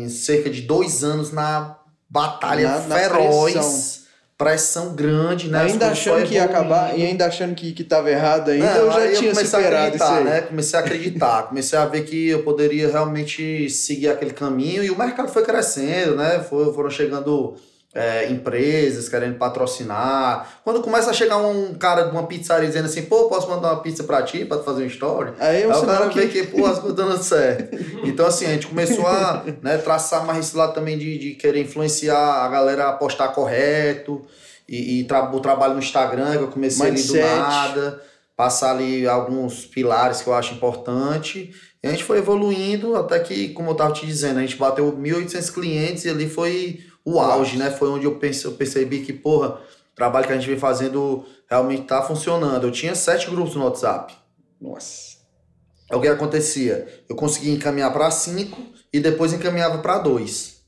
[0.08, 1.78] cerca de dois anos na
[2.10, 4.01] batalha Na- na feroz, pressão.
[4.42, 4.94] Pressão.
[4.94, 5.62] grande, né?
[5.62, 8.92] Ainda achando que ia acabar e ainda achando que, que tava errado ainda, Não, eu
[8.92, 10.24] já tinha comecei a acreditar, aí.
[10.24, 10.40] né?
[10.42, 14.98] Comecei a acreditar, comecei a ver que eu poderia realmente seguir aquele caminho e o
[14.98, 16.40] mercado foi crescendo, né?
[16.48, 17.54] Foram chegando
[17.94, 20.60] é, empresas querendo patrocinar.
[20.64, 23.82] Quando começa a chegar um cara de uma pizzaria dizendo assim, pô, posso mandar uma
[23.82, 25.32] pizza pra ti, pra tu fazer um story?
[25.38, 26.20] Aí é um Aí o cara que...
[26.20, 27.76] vê que, pô, as coisas dando certo.
[28.04, 31.60] Então, assim, a gente começou a né, traçar mais esse lado também de, de querer
[31.60, 34.22] influenciar a galera a postar correto.
[34.68, 37.22] E, e tra- o trabalho no Instagram, que eu comecei ali Mindset.
[37.22, 38.02] do nada.
[38.36, 41.52] Passar ali alguns pilares que eu acho importante.
[41.82, 44.90] E a gente foi evoluindo até que, como eu tava te dizendo, a gente bateu
[44.96, 47.70] 1.800 clientes e ali foi o auge, né?
[47.70, 49.58] Foi onde eu, pense, eu percebi que, porra,
[49.92, 52.66] o trabalho que a gente vem fazendo realmente tá funcionando.
[52.66, 54.14] Eu tinha sete grupos no WhatsApp.
[54.60, 55.12] Nossa.
[55.90, 57.04] É o que acontecia.
[57.08, 58.58] Eu conseguia encaminhar para cinco
[58.92, 60.62] e depois encaminhava para dois.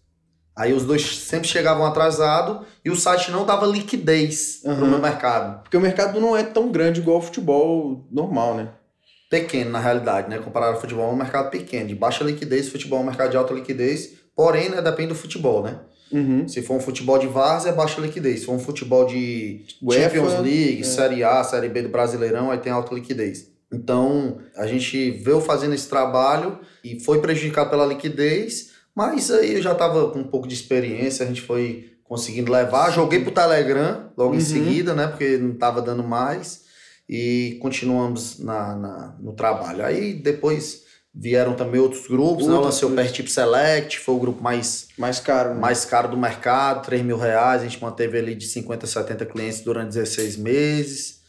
[0.56, 4.76] Aí os dois sempre chegavam atrasado e o site não dava liquidez Aham.
[4.76, 5.62] pro meu mercado.
[5.62, 8.68] Porque o mercado não é tão grande igual o futebol normal, né?
[9.28, 10.38] Pequeno, na realidade, né?
[10.38, 13.36] Comparado ao futebol, é um mercado pequeno, de baixa liquidez, futebol é um mercado de
[13.36, 15.80] alta liquidez, porém, né, depende do futebol, né?
[16.12, 16.46] Uhum.
[16.46, 18.40] Se for um futebol de várzea, é baixa liquidez.
[18.40, 20.84] Se for um futebol de UEFA, Champions League, é.
[20.84, 23.50] Série A, Série B do Brasileirão, aí tem alta liquidez.
[23.72, 29.62] Então, a gente veio fazendo esse trabalho e foi prejudicado pela liquidez, mas aí eu
[29.62, 32.92] já estava com um pouco de experiência, a gente foi conseguindo levar.
[32.92, 34.38] Joguei pro Telegram logo Uhum.
[34.38, 35.08] em seguida, né?
[35.08, 36.62] Porque não estava dando mais.
[37.08, 39.84] E continuamos na, na- no trabalho.
[39.84, 40.83] Aí depois
[41.14, 42.54] vieram também outros grupos, né?
[42.54, 42.90] Eu lancei o.
[42.94, 45.60] Pertip Select, foi o grupo mais Mais caro, né?
[45.60, 47.62] mais caro do mercado, 3 mil reais.
[47.62, 51.20] A gente manteve ali de 50 a 70 clientes durante 16 meses.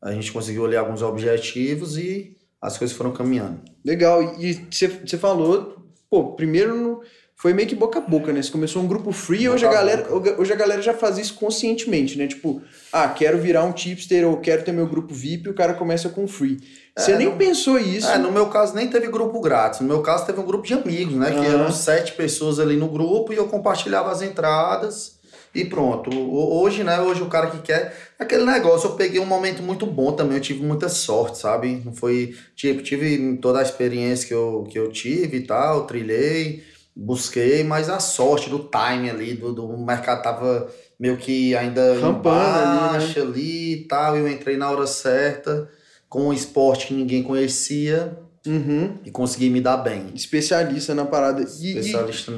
[0.00, 3.60] A gente conseguiu ali alguns objetivos e as coisas foram caminhando.
[3.84, 4.36] Legal.
[4.40, 5.76] E você falou,
[6.08, 7.00] pô, primeiro no-
[7.34, 8.40] foi meio que boca a boca, né?
[8.40, 11.18] Você começou um grupo free, hoje a, Boca a galera, hoje a galera já faz
[11.18, 12.28] isso conscientemente, né?
[12.28, 16.08] Tipo, ah, quero virar um tipster ou quero ter meu grupo VIP, o cara começa
[16.08, 16.60] com free.
[16.96, 18.06] Você É, nem não- pensou isso.
[18.08, 19.80] É, no meu caso nem teve grupo grátis.
[19.80, 21.30] No meu caso teve um grupo de amigos, né?
[21.30, 21.54] Que Aham.
[21.62, 25.20] eram sete pessoas ali no grupo e eu compartilhava as entradas.
[25.54, 26.10] E pronto.
[26.14, 27.00] Hoje, né?
[27.00, 27.94] Hoje o cara que quer.
[28.18, 30.36] Aquele negócio, eu peguei um momento muito bom também.
[30.36, 31.80] Eu tive muita sorte, sabe?
[31.84, 32.34] Não foi.
[32.56, 36.62] Tipo, tive toda a experiência que eu, que eu tive e tal, trilhei,
[36.96, 42.18] busquei, mas a sorte do time ali, do, do mercado tava meio que ainda Rampando
[42.22, 43.32] embaixo ali, né?
[43.32, 44.16] ali e tal.
[44.16, 45.68] Eu entrei na hora certa,
[46.12, 48.18] com um esporte que ninguém conhecia.
[48.46, 48.98] Uhum.
[49.02, 50.10] E consegui me dar bem.
[50.14, 51.40] Especialista na parada.
[51.40, 52.32] E, Especialista.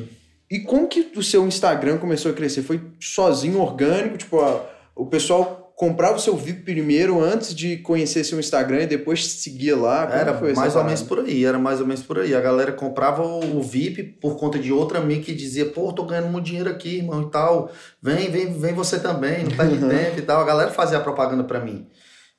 [0.49, 2.63] E, e como que o seu Instagram começou a crescer?
[2.63, 4.17] Foi sozinho, orgânico?
[4.17, 8.87] Tipo, ó, o pessoal comprava o seu VIP primeiro antes de conhecer seu Instagram e
[8.87, 10.07] depois seguia lá?
[10.07, 10.79] Como era mais parada?
[10.79, 12.33] ou menos por aí, era mais ou menos por aí.
[12.33, 16.29] A galera comprava o, VIP por conta de outra amiga que dizia, pô, tô ganhando
[16.29, 17.73] muito dinheiro aqui, irmão, e tal.
[18.01, 20.41] Vem, vem, vem você também, não perde tempo e tal.
[20.41, 21.89] A galera fazia a propaganda para mim.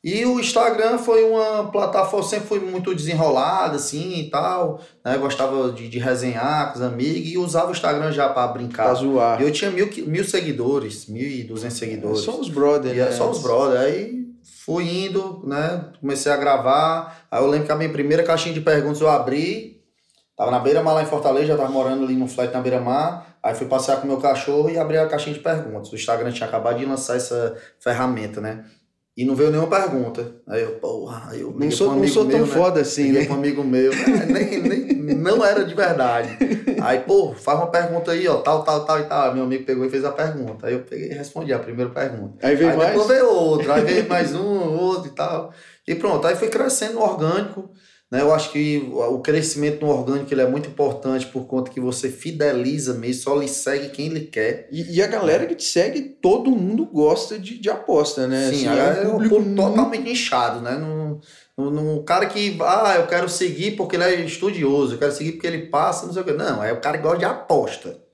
[0.05, 5.17] E o Instagram foi uma plataforma, sempre foi muito desenrolada, assim, e tal, né?
[5.17, 8.83] Gostava de, de resenhar com os amigos e usava o Instagram já para brincar.
[8.83, 9.41] Pra zoar.
[9.41, 12.19] E eu tinha mil, mil seguidores, mil e duzentos seguidores.
[12.19, 13.11] É só os brothers, né?
[13.13, 13.81] Só os brothers.
[13.81, 14.27] Aí
[14.63, 15.85] fui indo, né?
[15.99, 17.25] Comecei a gravar.
[17.31, 19.81] Aí eu lembro que a minha primeira caixinha de perguntas eu abri,
[20.37, 23.39] tava na beira-mar lá em Fortaleza, já tava morando ali no flat na beira-mar.
[23.41, 25.91] Aí fui passear com meu cachorro e abri a caixinha de perguntas.
[25.91, 28.65] O Instagram tinha acabado de lançar essa ferramenta, né?
[29.17, 30.35] E não veio nenhuma pergunta.
[30.45, 32.81] Aí eu, porra, aí eu não sou, um não sou tão meu, foda né?
[32.81, 33.25] assim, né?
[33.25, 34.25] com um amigo meu, né?
[34.27, 36.37] nem, nem, não era de verdade.
[36.81, 39.33] Aí, pô, faz uma pergunta aí, ó, tal, tal, tal e tal.
[39.33, 40.67] Meu amigo pegou e fez a pergunta.
[40.67, 42.45] Aí eu peguei e respondi a primeira pergunta.
[42.45, 42.89] Aí veio aí mais?
[42.89, 45.53] depois veio outra, aí veio mais um, outro e tal.
[45.87, 47.69] E pronto, aí foi crescendo orgânico.
[48.11, 48.21] Né?
[48.21, 52.09] Eu acho que o crescimento no orgânico ele é muito importante por conta que você
[52.09, 54.67] fideliza mesmo, só lhe segue quem lhe quer.
[54.71, 58.51] E, e a galera que te segue, todo mundo gosta de, de aposta, né?
[58.51, 59.55] Sim, assim, é, é um público muito...
[59.55, 60.75] totalmente inchado, né?
[60.75, 61.19] No,
[61.57, 65.33] no, no, cara que, ah, eu quero seguir porque ele é estudioso, eu quero seguir
[65.33, 66.33] porque ele passa, não sei o que.
[66.33, 68.04] Não, é o cara que gosta de aposta.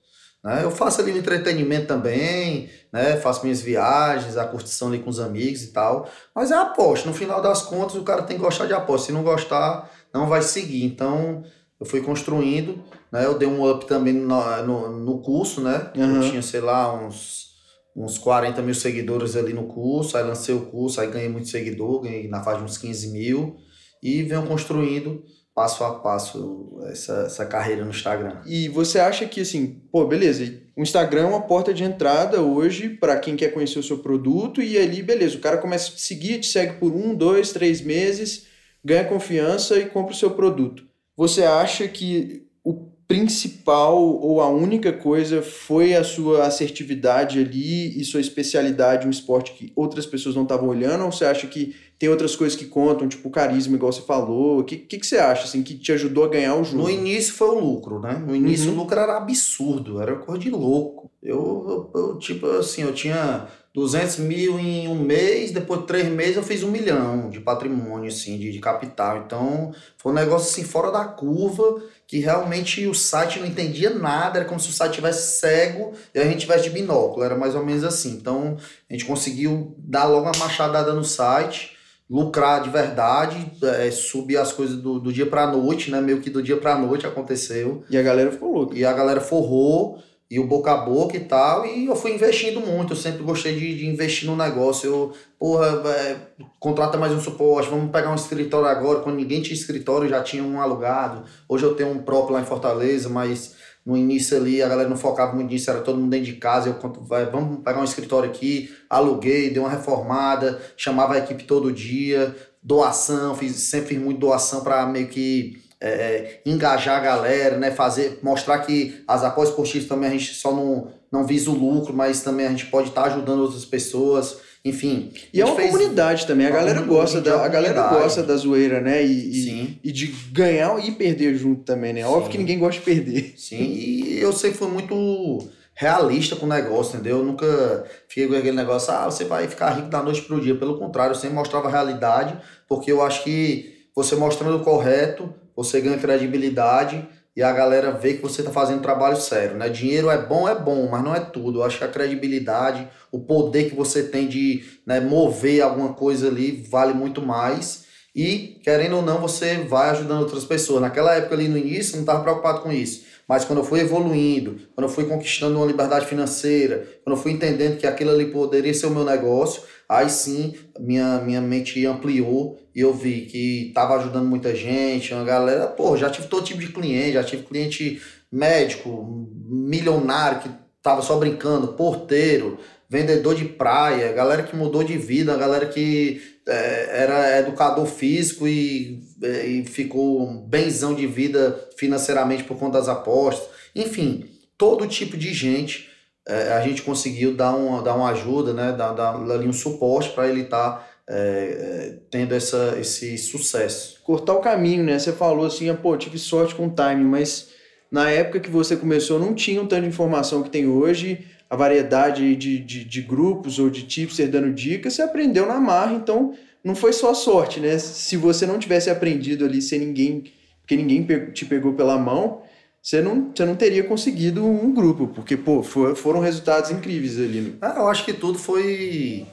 [0.44, 0.64] Né?
[0.64, 3.18] Eu faço ali o entretenimento também, né?
[3.18, 6.10] faço minhas viagens, a curtição ali com os amigos e tal.
[6.36, 7.08] Mas é aposta.
[7.08, 9.08] No final das contas, o cara tem que gostar de aposta.
[9.08, 10.84] Se não gostar, não vai seguir.
[10.84, 11.44] Então,
[11.80, 12.84] eu fui construindo.
[13.12, 13.26] Né?
[13.26, 15.92] Eu dei um up também no, no, no curso, né?
[15.96, 16.16] Uhum.
[16.16, 17.52] Eu tinha, sei lá, uns,
[17.96, 20.18] uns 40 mil seguidores ali no curso.
[20.18, 23.58] Aí lancei o curso, aí ganhei muito seguidor, ganhei na fase de uns 15 mil.
[24.02, 25.24] E venho construindo
[25.54, 28.42] passo a passo essa, essa carreira no Instagram.
[28.46, 32.90] E você acha que assim, pô, beleza, o Instagram é uma porta de entrada hoje
[32.90, 36.02] para quem quer conhecer o seu produto e ali, beleza, o cara começa a te
[36.02, 38.48] seguir, te segue por um, dois, três meses,
[38.84, 40.84] ganha confiança e compra o seu produto.
[41.18, 48.06] Você acha que o principal ou a única coisa foi a sua assertividade ali e
[48.06, 51.04] sua especialidade, um esporte que outras pessoas não estavam olhando?
[51.04, 54.62] Ou você acha que tem outras coisas que contam, tipo carisma, igual você falou?
[54.62, 56.82] O que, que, que, você acha, assim, que te ajudou a ganhar o jogo?
[56.82, 58.14] No início foi o lucro, né?
[58.26, 58.74] No início uhum.
[58.74, 61.12] o lucro era absurdo, era coisa de louco.
[61.22, 66.10] Eu, eu, eu, tipo assim, eu tinha 200 mil em um mês, depois de três
[66.10, 69.18] meses eu fiz um milhão de patrimônio, assim, de, de capital.
[69.24, 74.40] Então, foi um negócio, assim, fora da curva, que realmente o site não entendia nada,
[74.40, 77.54] era como se o site tivesse cego e a gente tivesse de binóculo, era mais
[77.54, 78.14] ou menos assim.
[78.14, 78.58] Então,
[78.90, 81.80] a gente conseguiu dar logo uma machadada no site,
[82.12, 86.02] lucrar de verdade, é, subir as coisas do, do dia para noite, né?
[86.02, 87.86] Meio que do dia para noite aconteceu.
[87.90, 88.78] E a galera ficou louca.
[88.78, 89.98] E a galera forrou,
[90.30, 92.92] e o boca a boca e tal, e eu fui investindo muito.
[92.92, 94.90] Eu sempre gostei de, de investir no negócio.
[94.90, 96.18] Eu, porra, é,
[96.60, 99.00] contrata mais um suporte, vamos pegar um escritório agora.
[99.00, 101.24] Quando ninguém tinha escritório, já tinha um alugado.
[101.48, 104.98] Hoje eu tenho um próprio lá em Fortaleza, mas no início ali a galera não
[104.98, 106.70] focava muito nisso, era todo mundo dentro de casa.
[106.70, 112.36] Eu vamos pegar um escritório aqui, aluguei, dei uma reformada, chamava a equipe todo dia,
[112.62, 117.72] doação, fiz, sempre fiz muito doação para meio que é, engajar a galera, né?
[117.72, 121.92] Fazer, mostrar que as apostas esportivas também a gente só não, não visa o lucro,
[121.92, 124.38] mas também a gente pode estar tá ajudando outras pessoas.
[124.64, 125.12] Enfim.
[125.34, 126.46] E é uma comunidade também.
[126.46, 129.02] A galera gosta da, a galera gosta da zoeira, né?
[129.02, 129.80] E, Sim.
[129.84, 132.02] e, e de ganhar e perder junto também, né?
[132.02, 132.08] Sim.
[132.08, 133.34] Óbvio que ninguém gosta de perder.
[133.38, 137.18] Sim, e eu sempre fui muito realista com o negócio, entendeu?
[137.18, 140.54] Eu nunca fiquei com aquele negócio, ah, você vai ficar rico da noite pro dia.
[140.54, 145.34] Pelo contrário, eu sempre mostrava a realidade, porque eu acho que você mostrando o correto,
[145.56, 147.04] você ganha credibilidade
[147.36, 149.70] e a galera vê que você está fazendo trabalho sério, né?
[149.70, 151.60] Dinheiro é bom, é bom, mas não é tudo.
[151.60, 156.28] Eu acho que a credibilidade, o poder que você tem de né, mover alguma coisa
[156.28, 157.86] ali vale muito mais.
[158.14, 160.82] E, querendo ou não, você vai ajudando outras pessoas.
[160.82, 163.06] Naquela época ali no início, não estava preocupado com isso.
[163.32, 167.32] Mas quando eu fui evoluindo, quando eu fui conquistando uma liberdade financeira, quando eu fui
[167.32, 172.60] entendendo que aquilo ali poderia ser o meu negócio, aí sim minha, minha mente ampliou
[172.76, 176.60] e eu vi que estava ajudando muita gente, uma galera, pô, já tive todo tipo
[176.60, 180.50] de cliente, já tive cliente médico, milionário, que
[180.84, 182.58] tava só brincando, porteiro,
[182.90, 189.00] vendedor de praia, galera que mudou de vida, galera que é, era educador físico e,
[189.22, 193.48] e ficou benzão de vida financeiramente por conta das apostas.
[193.76, 194.26] Enfim,
[194.58, 195.90] todo tipo de gente
[196.28, 198.72] é, a gente conseguiu dar uma, dar uma ajuda, né?
[198.72, 204.00] dar, dar ali um suporte para ele estar tá, é, é, tendo essa, esse sucesso.
[204.04, 204.98] Cortar o caminho, né?
[205.00, 207.50] Você falou assim, ah, pô, tive sorte com o timing, mas
[207.92, 211.56] na época que você começou não tinha um tanto de informação que tem hoje, a
[211.56, 216.34] variedade de, de, de grupos ou de tipos dando dicas, você aprendeu na marra, então
[216.64, 217.78] não foi só sorte, né?
[217.78, 220.32] Se você não tivesse aprendido ali sem ninguém,
[220.62, 222.42] porque ninguém te pegou pela mão,
[222.82, 227.42] você não, você não teria conseguido um grupo, porque, pô, for, foram resultados incríveis ali.
[227.42, 227.54] Né?
[227.62, 229.26] Ah, eu acho que tudo foi.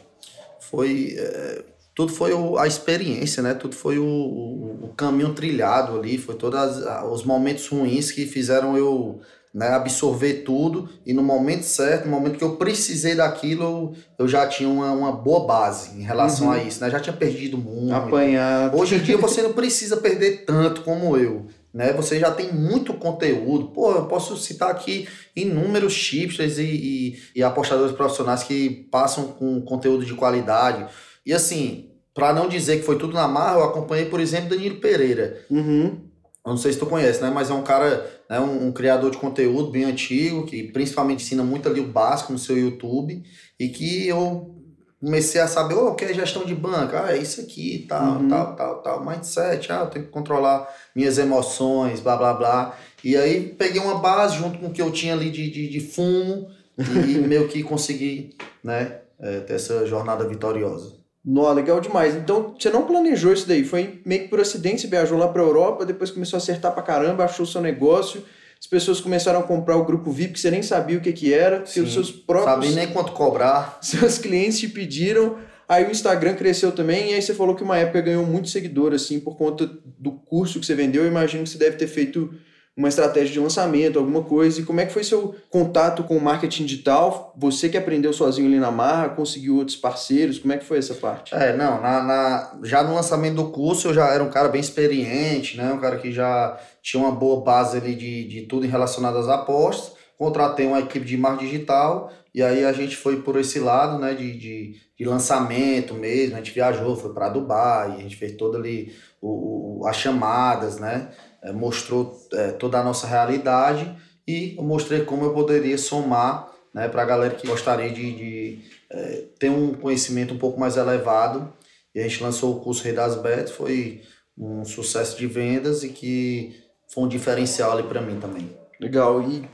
[0.60, 1.14] Foi.
[1.18, 1.64] É,
[1.94, 3.54] tudo foi a experiência, né?
[3.54, 6.76] Tudo foi o, o, o caminho trilhado ali, foi todos
[7.10, 9.20] os momentos ruins que fizeram eu
[9.58, 14.46] né, absorver tudo e no momento certo, no momento que eu precisei daquilo, eu já
[14.46, 16.52] tinha uma, uma boa base em relação uhum.
[16.52, 16.88] a isso, né?
[16.88, 17.92] Já tinha perdido muito.
[17.92, 18.78] Apanhado.
[18.78, 21.92] Hoje em dia você não precisa perder tanto como eu né?
[21.92, 23.68] Você já tem muito conteúdo.
[23.68, 25.06] Pô, eu posso citar aqui
[25.36, 30.86] inúmeros chips e, e, e apostadores profissionais que passam com conteúdo de qualidade.
[31.24, 34.80] E assim, para não dizer que foi tudo na marra, eu acompanhei, por exemplo, Danilo
[34.80, 35.40] Pereira.
[35.48, 36.07] Uhum.
[36.48, 37.30] Eu não sei se tu conhece, né?
[37.30, 41.42] Mas é um cara, né, um, um, criador de conteúdo bem antigo, que principalmente ensina
[41.42, 43.22] muito ali o básico no seu YouTube,
[43.60, 44.54] e que eu
[44.98, 47.04] comecei a saber, oh, o que é gestão de banca?
[47.04, 48.28] Ah, é isso aqui, tal, uhum.
[48.28, 52.78] tal, tal, tal, mindset, ah, eu tenho que controlar minhas emoções, blá, blá, blá.
[53.04, 55.80] E aí peguei uma base junto com o que eu tinha ali de, de, de
[55.80, 58.34] fumo e meio que consegui,
[58.64, 60.97] né, é, ter essa jornada vitoriosa.
[61.30, 62.14] Nó, legal demais.
[62.14, 65.42] Então, você não planejou isso daí, foi meio que por acidente, você viajou lá pra
[65.42, 68.22] Europa, depois começou a acertar pra caramba, achou o seu negócio
[68.60, 71.32] as pessoas começaram a comprar o grupo VIP que você nem sabia o que, que
[71.32, 72.66] era, Sim, os seus próprios.
[72.66, 73.78] Sabia nem quanto cobrar.
[73.80, 75.38] Seus clientes te pediram.
[75.68, 78.94] Aí o Instagram cresceu também, e aí você falou que uma época ganhou muito seguidor,
[78.94, 81.02] assim, por conta do curso que você vendeu.
[81.02, 82.34] Eu imagino que você deve ter feito
[82.78, 84.60] uma estratégia de lançamento, alguma coisa.
[84.60, 87.34] E como é que foi seu contato com o marketing digital?
[87.36, 90.94] Você que aprendeu sozinho ali na marra, conseguiu outros parceiros, como é que foi essa
[90.94, 91.34] parte?
[91.34, 94.60] É, não, na, na, já no lançamento do curso eu já era um cara bem
[94.60, 95.72] experiente, né?
[95.72, 99.98] Um cara que já tinha uma boa base ali de, de tudo relacionado às apostas.
[100.16, 104.14] Contratei uma equipe de marketing digital e aí a gente foi por esse lado, né,
[104.14, 106.36] de, de, de lançamento mesmo.
[106.36, 110.78] A gente viajou, foi para Dubai, a gente fez toda ali o, o as chamadas,
[110.78, 111.08] né?
[111.42, 113.94] É, mostrou é, toda a nossa realidade
[114.26, 118.58] e eu mostrei como eu poderia somar né, para a galera que gostaria de, de
[118.90, 121.52] é, ter um conhecimento um pouco mais elevado.
[121.94, 124.02] E a gente lançou o curso Rei das Bets, foi
[124.36, 126.54] um sucesso de vendas e que
[126.92, 128.50] foi um diferencial ali para mim também.
[128.80, 129.22] Legal.
[129.22, 129.44] E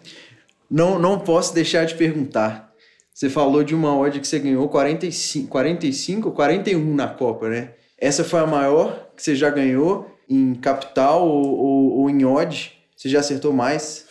[0.70, 2.72] não, não posso deixar de perguntar.
[3.12, 7.74] Você falou de uma odd que você ganhou 45, 45 41 na Copa, né?
[7.97, 12.72] Essa foi a maior que você já ganhou em capital ou, ou, ou em odd?
[12.97, 14.07] Você já acertou mais?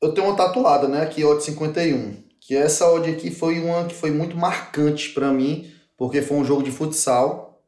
[0.00, 1.02] Eu tenho uma tatuada, né?
[1.02, 2.16] Aqui, odd 51.
[2.40, 6.44] Que essa odd aqui foi uma que foi muito marcante para mim, porque foi um
[6.44, 7.62] jogo de futsal.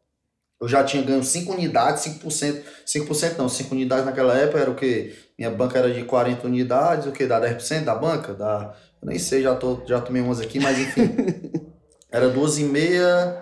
[0.60, 2.62] Eu já tinha ganho 5 unidades, 5%.
[2.86, 5.14] 5% não, 5 unidades naquela época era o que?
[5.38, 7.26] Minha banca era de 40 unidades, o que?
[7.26, 8.34] Dá 10% da banca?
[8.34, 11.14] Dá, eu nem sei, já, tô, já tomei umas aqui, mas enfim.
[12.12, 13.38] era 12,5,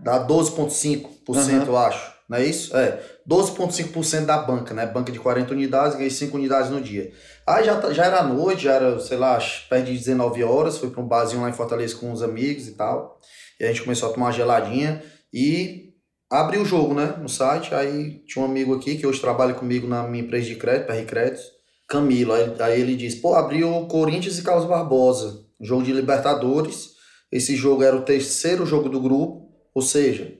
[0.00, 1.64] dá 12,5%, uhum.
[1.64, 2.15] eu acho.
[2.28, 2.76] Não é isso?
[2.76, 3.00] É.
[3.28, 4.84] 12,5% da banca, né?
[4.86, 7.12] Banca de 40 unidades, ganhei 5 unidades no dia.
[7.46, 9.38] Aí já, tá, já era noite, já era, sei lá,
[9.70, 12.72] perto de 19 horas, fui para um barzinho lá em Fortaleza com uns amigos e
[12.72, 13.20] tal.
[13.60, 15.02] E a gente começou a tomar uma geladinha
[15.32, 15.92] e
[16.30, 17.16] abri o jogo, né?
[17.20, 17.74] No site.
[17.74, 21.04] Aí tinha um amigo aqui que hoje trabalha comigo na minha empresa de crédito, PR
[21.06, 21.44] Créditos,
[21.88, 22.32] Camilo.
[22.32, 26.96] Aí, aí ele disse: pô, abriu Corinthians e Carlos Barbosa, jogo de Libertadores.
[27.30, 30.32] Esse jogo era o terceiro jogo do grupo, ou seja,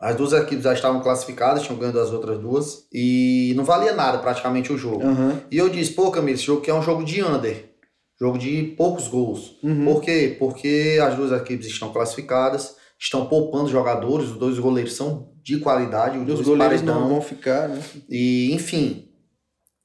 [0.00, 2.86] as duas equipes já estavam classificadas, tinham ganho das outras duas.
[2.92, 5.04] E não valia nada praticamente o jogo.
[5.04, 5.36] Uhum.
[5.50, 7.72] E eu disse, pô, Camilo, esse jogo aqui é um jogo de under.
[8.20, 9.56] Jogo de poucos gols.
[9.62, 9.84] Uhum.
[9.84, 10.36] Por quê?
[10.38, 16.18] Porque as duas equipes estão classificadas, estão poupando jogadores, os dois goleiros são de qualidade.
[16.18, 17.00] Os, os goleiros paredão.
[17.00, 17.82] não vão ficar, né?
[18.08, 19.07] E, enfim,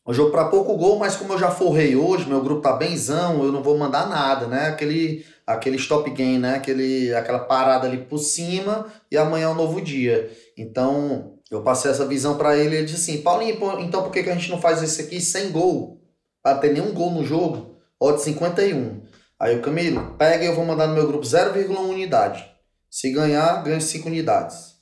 [0.06, 3.44] o jogo para pouco gol, mas como eu já forrei hoje, meu grupo tá benzão,
[3.44, 4.68] eu não vou mandar nada, né?
[4.68, 6.56] Aquele aquele stop game, né?
[6.56, 10.32] Aquele, aquela parada ali por cima e amanhã é um novo dia.
[10.58, 14.24] Então, eu passei essa visão para ele e ele disse assim: Paulinho, então por que,
[14.24, 16.02] que a gente não faz isso aqui sem gol?
[16.42, 17.78] Para ter nenhum gol no jogo?
[18.00, 19.02] Odd 51.
[19.40, 22.46] Aí o Camilo, pega e eu vou mandar no meu grupo 0,1 unidade.
[22.90, 24.74] Se ganhar, ganho 5 unidades.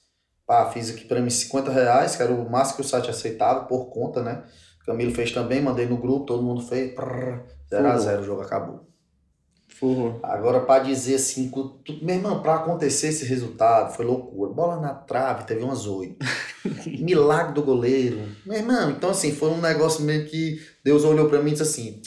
[0.45, 3.65] Pá, fiz aqui para mim 50 reais, que era o máximo que o site aceitava
[3.65, 4.43] por conta, né?
[4.85, 6.93] Camilo fez também, mandei no grupo, todo mundo fez.
[7.69, 8.87] 0 a 0 o jogo acabou.
[9.79, 10.19] Forrou.
[10.21, 14.51] Agora, para dizer assim, com tu- meu irmão, para acontecer esse resultado, foi loucura.
[14.53, 16.17] Bola na trave, teve umas oito.
[16.99, 18.19] Milagre do goleiro.
[18.45, 21.63] Meu irmão, então assim, foi um negócio meio que Deus olhou para mim e disse
[21.63, 22.01] assim: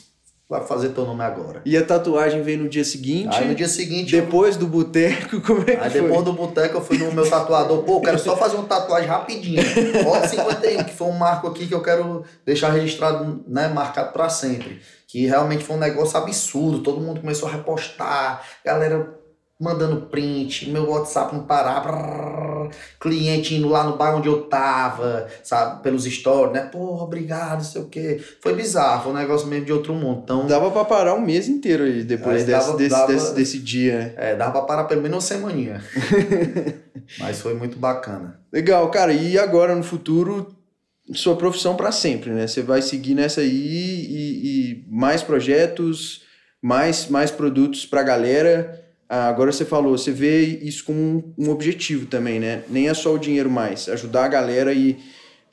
[0.49, 1.63] vai fazer teu nome agora.
[1.65, 3.35] E a tatuagem veio no dia seguinte?
[3.37, 6.03] Aí no dia seguinte, eu- Depois do boteco, como é que Aí foi?
[6.03, 9.09] depois do boteco eu fui no meu tatuador, pô, eu quero só fazer uma tatuagem
[9.09, 9.63] rapidinho.
[10.05, 14.29] Bota 51, que foi um marco aqui que eu quero deixar registrado, né, marcado pra
[14.29, 14.81] sempre.
[15.09, 19.15] Que realmente foi um negócio absurdo, todo mundo começou a repostar, galera
[19.61, 25.29] mandando print, meu WhatsApp não parava, brrr, cliente indo lá no bar onde eu tava,
[25.45, 28.21] sabe, pelos stories, né, porra, obrigado, não sei o quê.
[28.43, 30.23] Foi bizarro, foi um negócio mesmo de outro mundo.
[30.25, 33.35] Então, Dava pra parar um mês inteiro aí, depois Aí desse, dava- desse, dava- desse,
[33.35, 33.99] desse dia.
[33.99, 34.13] né?
[34.17, 35.83] é, dava pra parar pelo menos uma semaninha.
[37.21, 38.41] Mas foi muito bacana.
[38.53, 39.13] Legal, cara.
[39.13, 40.55] E agora, no futuro,
[41.13, 42.47] sua profissão pra sempre, né?
[42.47, 46.23] Você vai seguir nessa aí e, e mais projetos,
[46.63, 48.81] mais, mais produtos pra galera.
[49.09, 52.63] Ah, agora você falou, você vê isso como um, um objetivo também, né?
[52.69, 53.89] Nem é só o dinheiro mais.
[53.89, 54.99] Ajudar a galera e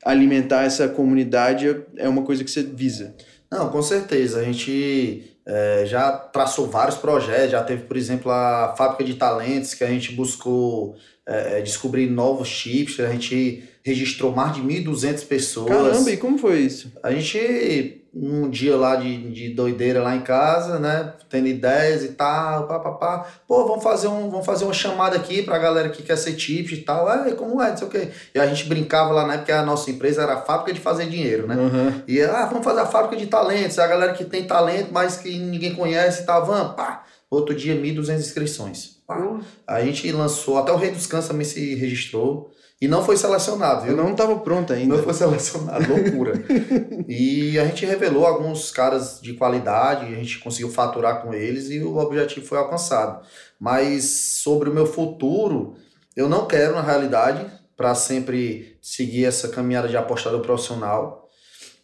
[0.04, 3.16] alimentar essa comunidade é uma coisa que você visa.
[3.52, 4.40] Não, com certeza.
[4.40, 9.74] A gente é, já traçou vários projetos, já teve, por exemplo, a fábrica de talentos,
[9.74, 10.96] que a gente buscou
[11.26, 15.70] é, descobrir novos chips, a gente registrou mais de 1.200 pessoas.
[15.70, 16.92] Caramba, e como foi isso?
[17.02, 21.14] A gente, num dia lá de, de doideira lá em casa, né?
[21.30, 23.28] Tendo ideias e tal, pá, pá, pá.
[23.48, 26.78] Pô, vamos fazer, um, vamos fazer uma chamada aqui pra galera que quer ser chips
[26.78, 27.10] e tal.
[27.10, 28.10] É, como é, não sei o quê.
[28.36, 29.38] E a gente brincava lá, né?
[29.38, 31.56] Porque a nossa empresa era a fábrica de fazer dinheiro, né?
[31.56, 32.02] Uhum.
[32.06, 33.80] E ah, vamos fazer a fábrica de talentos.
[33.80, 36.46] A galera que tem talento, mas que ninguém conhece e tal.
[36.46, 37.06] Vamos, pá.
[37.30, 38.98] Outro dia, 1.200 inscrições.
[39.08, 39.40] Pá.
[39.66, 42.52] A gente lançou, até o Rei dos Cães também se registrou.
[42.82, 44.04] E não foi selecionado, Eu viu?
[44.04, 44.96] não tava pronto ainda.
[44.96, 46.34] Não foi selecionado, loucura.
[47.08, 51.80] e a gente revelou alguns caras de qualidade, a gente conseguiu faturar com eles e
[51.80, 53.24] o objetivo foi alcançado.
[53.60, 55.76] Mas sobre o meu futuro,
[56.16, 57.46] eu não quero, na realidade,
[57.78, 61.30] para sempre seguir essa caminhada de apostador profissional.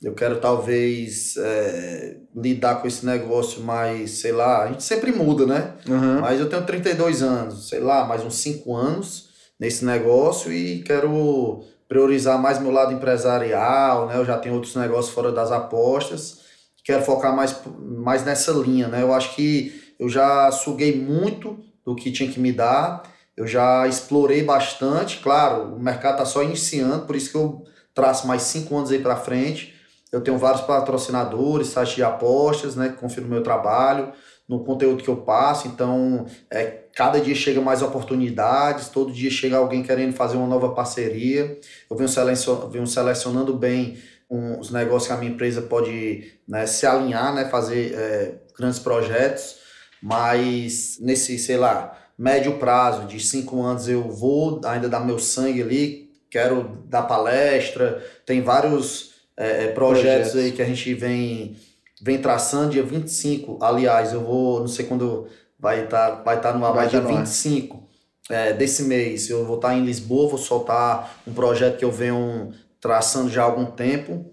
[0.02, 5.46] Eu quero talvez é, lidar com esse negócio mais, sei lá, a gente sempre muda,
[5.46, 5.74] né?
[5.88, 6.22] Uhum.
[6.22, 9.27] Mas eu tenho 32 anos, sei lá, mais uns 5 anos
[9.60, 14.18] nesse negócio e quero priorizar mais meu lado empresarial, né?
[14.18, 16.40] Eu já tenho outros negócios fora das apostas.
[16.84, 19.02] Quero focar mais, mais nessa linha, né?
[19.02, 23.04] Eu acho que eu já suguei muito do que tinha que me dar.
[23.36, 25.20] Eu já explorei bastante.
[25.20, 29.00] Claro, o mercado está só iniciando, por isso que eu traço mais cinco anos aí
[29.00, 29.74] para frente.
[30.12, 32.90] Eu tenho vários patrocinadores, sites de apostas, né?
[32.90, 34.12] Que confiam no meu trabalho,
[34.48, 35.68] no conteúdo que eu passo.
[35.68, 40.70] Então, é, cada dia chega mais oportunidades, todo dia chega alguém querendo fazer uma nova
[40.70, 41.60] parceria.
[41.90, 43.98] Eu venho, selecion, venho selecionando bem
[44.30, 47.46] um, os negócios que a minha empresa pode né, se alinhar, né?
[47.50, 49.58] Fazer é, grandes projetos.
[50.02, 55.62] Mas nesse, sei lá, médio prazo, de cinco anos, eu vou ainda dar meu sangue
[55.62, 60.36] ali, quero dar palestra, tem vários é, projetos, Projetos.
[60.36, 61.56] aí que a gente vem,
[62.02, 62.72] vem traçando.
[62.72, 65.28] Dia 25, aliás, eu vou, não sei quando
[65.60, 67.24] vai estar vai tá no ar, Vai mas tá dia no ar.
[67.24, 67.88] 25
[68.30, 72.52] é, desse mês eu vou estar em Lisboa, vou soltar um projeto que eu venho
[72.80, 74.26] traçando já há algum tempo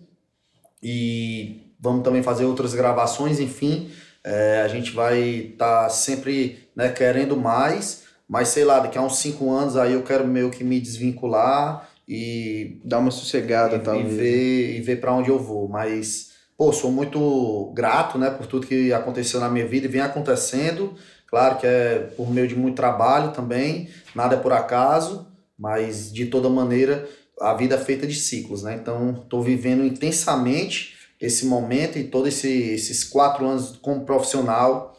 [0.82, 3.90] e vamos também fazer outras gravações, enfim.
[4.22, 9.18] É, a gente vai estar sempre né, querendo mais, mas sei lá, daqui a uns
[9.18, 13.82] cinco anos aí eu quero meio que me desvincular e, Dá uma sossegada, e, e
[13.82, 14.14] talvez.
[14.14, 15.68] ver, e ver para onde eu vou.
[15.68, 16.32] Mas,
[16.64, 20.94] pô, sou muito grato né, por tudo que aconteceu na minha vida e vem acontecendo.
[21.26, 25.26] Claro que é por meio de muito trabalho também, nada é por acaso,
[25.58, 27.06] mas de toda maneira
[27.38, 28.78] a vida é feita de ciclos, né?
[28.80, 34.98] Então, estou vivendo intensamente esse momento e todos esse, esses quatro anos como profissional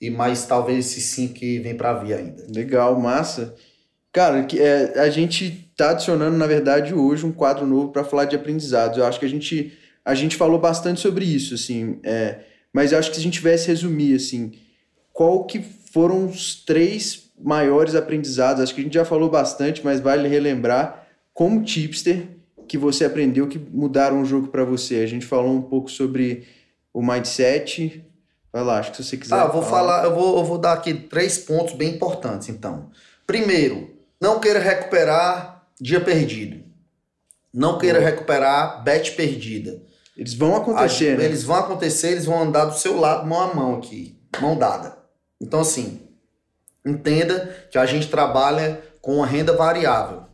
[0.00, 2.44] e mais talvez esses cinco que vem para vir ainda.
[2.52, 3.54] Legal, massa.
[4.12, 8.34] Cara, é, a gente tá adicionando, na verdade, hoje um quadro novo para falar de
[8.34, 8.98] aprendizados.
[8.98, 12.40] Eu acho que a gente, a gente falou bastante sobre isso, assim, é,
[12.72, 14.52] mas eu acho que se a gente tivesse resumir, assim,
[15.12, 15.60] qual que
[15.92, 18.62] foram os três maiores aprendizados?
[18.62, 22.26] Acho que a gente já falou bastante, mas vale relembrar como tipster
[22.66, 24.96] que você aprendeu que mudaram o jogo para você.
[24.96, 26.46] A gente falou um pouco sobre
[26.92, 28.04] o mindset.
[28.52, 29.34] Vai lá, acho que se você quiser.
[29.34, 32.90] Ah, eu vou falar, eu vou, eu vou dar aqui três pontos bem importantes, então.
[33.26, 33.90] Primeiro,
[34.20, 36.62] não queira recuperar dia perdido.
[37.52, 39.82] Não queira recuperar bet perdida.
[40.16, 41.24] Eles vão acontecer, As- né?
[41.24, 44.96] Eles vão acontecer, eles vão andar do seu lado, mão a mão aqui, mão dada.
[45.40, 46.00] Então, assim,
[46.86, 50.24] entenda que a gente trabalha com uma renda variável.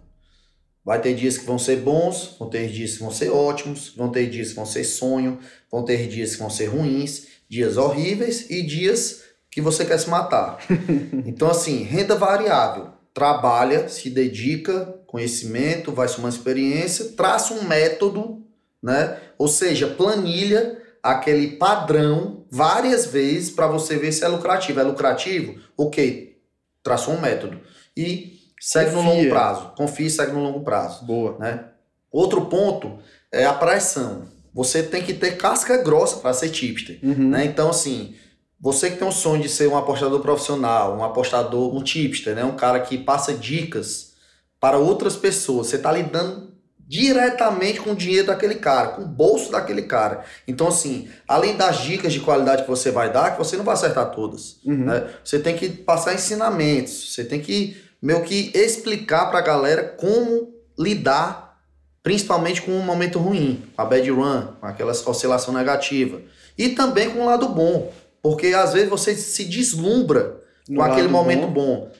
[0.84, 4.10] Vai ter dias que vão ser bons, vão ter dias que vão ser ótimos, vão
[4.10, 5.38] ter dias que vão ser sonho,
[5.70, 10.08] vão ter dias que vão ser ruins, dias horríveis e dias que você quer se
[10.08, 10.58] matar.
[11.26, 12.88] então, assim, renda variável.
[13.12, 18.42] Trabalha, se dedica, conhecimento, vai somando experiência, traça um método,
[18.82, 19.18] né?
[19.38, 24.80] Ou seja, planilha aquele padrão várias vezes para você ver se é lucrativo.
[24.80, 25.58] É lucrativo?
[25.76, 26.38] Ok,
[26.82, 27.60] traçou um método.
[27.96, 29.02] E segue Confia.
[29.02, 29.72] no longo prazo.
[29.76, 31.04] Confia e segue no longo prazo.
[31.04, 31.38] Boa.
[31.38, 31.64] Né?
[32.10, 32.98] Outro ponto
[33.32, 34.28] é a pressão.
[34.52, 36.98] Você tem que ter casca grossa para ser tipster.
[37.02, 37.30] Uhum.
[37.30, 37.44] Né?
[37.44, 38.14] Então, assim,
[38.60, 42.44] você que tem um sonho de ser um apostador profissional, um apostador, um tipster, né?
[42.44, 44.10] um cara que passa dicas
[44.58, 46.49] para outras pessoas, você está lidando
[46.90, 50.24] diretamente com o dinheiro daquele cara, com o bolso daquele cara.
[50.48, 53.74] Então, assim, além das dicas de qualidade que você vai dar, que você não vai
[53.74, 54.86] acertar todas, uhum.
[54.86, 55.08] né?
[55.24, 60.52] Você tem que passar ensinamentos, você tem que meio que explicar para a galera como
[60.76, 61.56] lidar
[62.02, 66.20] principalmente com um momento ruim, com a bad run, com aquela oscilação negativa.
[66.58, 71.06] E também com o lado bom, porque às vezes você se deslumbra no com aquele
[71.06, 71.86] momento bom.
[71.86, 71.90] bom.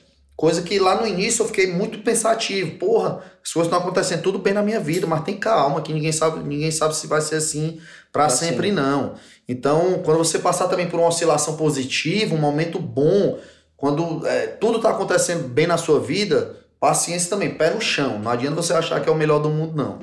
[0.41, 2.79] Coisa que lá no início eu fiquei muito pensativo.
[2.79, 6.11] Porra, as coisas estão acontecendo tudo bem na minha vida, mas tem calma, que ninguém
[6.11, 7.79] sabe, ninguém sabe se vai ser assim
[8.11, 9.13] para sempre, sempre, não.
[9.47, 13.37] Então, quando você passar também por uma oscilação positiva, um momento bom,
[13.77, 18.17] quando é, tudo está acontecendo bem na sua vida, Paciência também, pé no chão.
[18.17, 19.99] Não adianta você achar que é o melhor do mundo, não.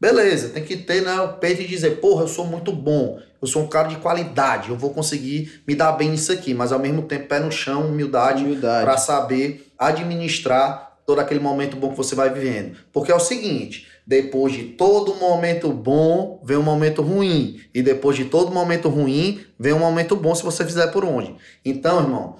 [0.00, 3.46] Beleza, tem que ter né, o peito e dizer, porra, eu sou muito bom, eu
[3.46, 6.78] sou um cara de qualidade, eu vou conseguir me dar bem nisso aqui, mas ao
[6.80, 8.84] mesmo tempo pé no chão, humildade, humildade.
[8.84, 12.76] para saber administrar todo aquele momento bom que você vai vivendo.
[12.92, 18.16] Porque é o seguinte, depois de todo momento bom, vem um momento ruim, e depois
[18.16, 21.34] de todo momento ruim, vem um momento bom se você fizer por onde.
[21.64, 22.36] Então, irmão,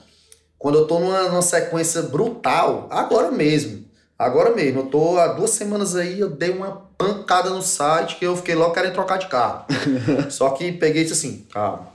[0.59, 3.85] quando eu tô numa, numa sequência brutal, agora mesmo,
[4.19, 8.25] agora mesmo, eu tô há duas semanas aí, eu dei uma pancada no site que
[8.25, 9.67] eu fiquei logo querendo trocar de carro.
[10.31, 11.92] Só que peguei e disse assim, calma,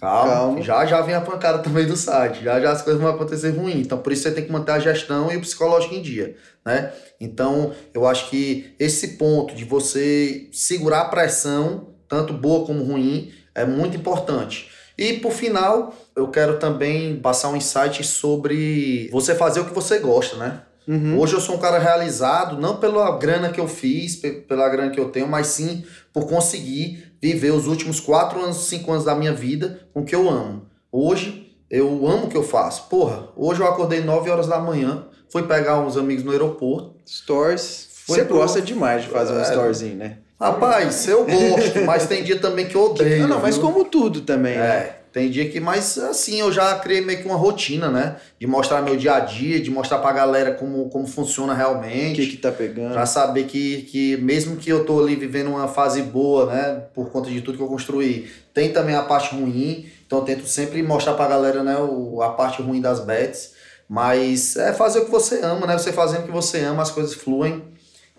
[0.00, 3.10] calma, calma, já já vem a pancada também do site, já já as coisas vão
[3.10, 3.80] acontecer ruim.
[3.80, 6.92] Então por isso você tem que manter a gestão e o psicológico em dia, né?
[7.20, 13.32] Então eu acho que esse ponto de você segurar a pressão, tanto boa como ruim,
[13.54, 14.70] é muito importante.
[14.98, 19.98] E por final, eu quero também passar um insight sobre você fazer o que você
[19.98, 20.62] gosta, né?
[20.88, 21.18] Uhum.
[21.18, 25.00] Hoje eu sou um cara realizado, não pela grana que eu fiz, pela grana que
[25.00, 25.84] eu tenho, mas sim
[26.16, 30.14] por conseguir viver os últimos quatro anos, cinco anos da minha vida com o que
[30.14, 30.62] eu amo.
[30.90, 32.88] Hoje eu amo o que eu faço.
[32.88, 36.94] Porra, hoje eu acordei 9 horas da manhã, fui pegar uns amigos no aeroporto.
[37.06, 37.88] Stories.
[38.06, 38.38] Você pro...
[38.38, 40.16] gosta demais de fazer um é, storyzinho, né?
[40.40, 43.20] Rapaz, eu gosto, mas tem dia também que eu odeio.
[43.20, 44.54] Não, não, mas como tudo também.
[44.54, 44.56] É.
[44.56, 44.96] Né?
[45.16, 48.16] Tem dia que, mas assim, eu já criei meio que uma rotina, né?
[48.38, 52.20] De mostrar meu dia a dia, de mostrar pra galera como, como funciona realmente.
[52.20, 52.92] O que que tá pegando.
[52.92, 56.82] Pra saber que, que mesmo que eu tô ali vivendo uma fase boa, né?
[56.92, 59.86] Por conta de tudo que eu construí, tem também a parte ruim.
[60.06, 61.78] Então eu tento sempre mostrar pra galera, né?
[61.78, 63.54] O, a parte ruim das bets.
[63.88, 65.78] Mas é fazer o que você ama, né?
[65.78, 67.64] Você fazendo o que você ama, as coisas fluem.